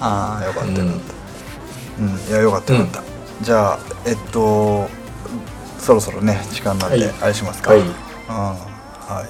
[0.00, 1.14] ああよかったうんよかった。
[1.96, 3.02] うん、いやよかったよかった、
[3.40, 4.88] じゃあえっと
[5.84, 7.14] そろそろね時間なんで、はい。
[7.20, 7.72] あれしますか。
[7.72, 7.80] はい。
[7.80, 7.86] うん。
[7.86, 9.26] は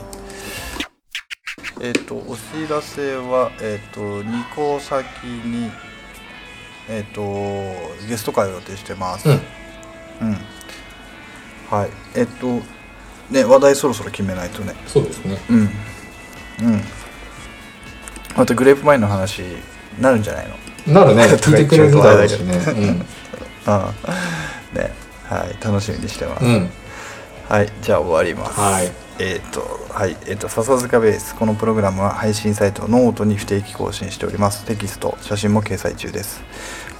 [1.80, 1.84] い。
[1.84, 5.70] えっとお知らせはえっと2個先に
[6.88, 7.20] えっと
[8.08, 9.28] ゲスト会を予定してます。
[9.28, 9.34] うん。
[9.34, 10.36] うん。
[11.70, 11.90] はい。
[12.14, 12.60] えっと
[13.30, 14.74] ね話題そろそろ決めないとね。
[14.86, 15.38] そうですね。
[15.50, 15.58] うん。
[15.58, 15.70] うん。
[18.36, 19.56] またグレープワインの話に
[20.00, 20.48] なるんじゃない
[20.86, 20.94] の？
[20.94, 21.24] なるね。
[21.42, 22.60] 聞いてくれるだろうしね。
[23.66, 24.12] ああ
[24.78, 26.70] ねはい楽しみにしてます、うん、うん、
[27.48, 28.60] はいじゃあ終わります。
[28.60, 28.92] はい。
[29.20, 29.60] えっ、と
[29.90, 31.36] はいえっ、と笹塚ベース。
[31.36, 34.64] このプログラムは配信サイトノートに不定期更新しております。
[34.64, 36.42] テキスト写真も掲載中です。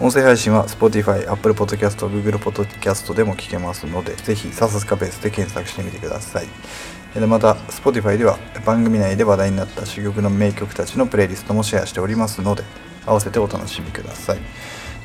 [0.01, 6.47] 音声配信は Spotify、Apple Podcast、Google Podcast でも聞けますのでぜひ笹塚ベースで検索してみてください。
[7.21, 12.65] また Spotify では番組内で話題になった珠玉の名曲たちのプレイリストもシェアしておりますので
[13.07, 14.39] 合わせてお楽しみください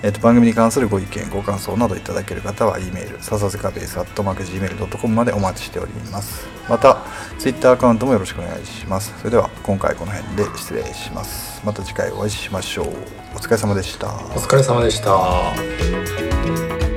[0.01, 6.47] えーと番組に関するご意見ご感想などいただける方は E メール笹塚ベース gmail.com までお待ちしております。
[6.69, 7.03] また
[7.37, 9.13] Twitter アカウントもよろしくお願いします。
[9.17, 11.61] それでは今回この辺で失礼します。
[11.65, 12.87] また次回お会いしましょう。
[13.35, 14.07] お疲れ様でした。
[14.07, 16.88] お疲れ様でした。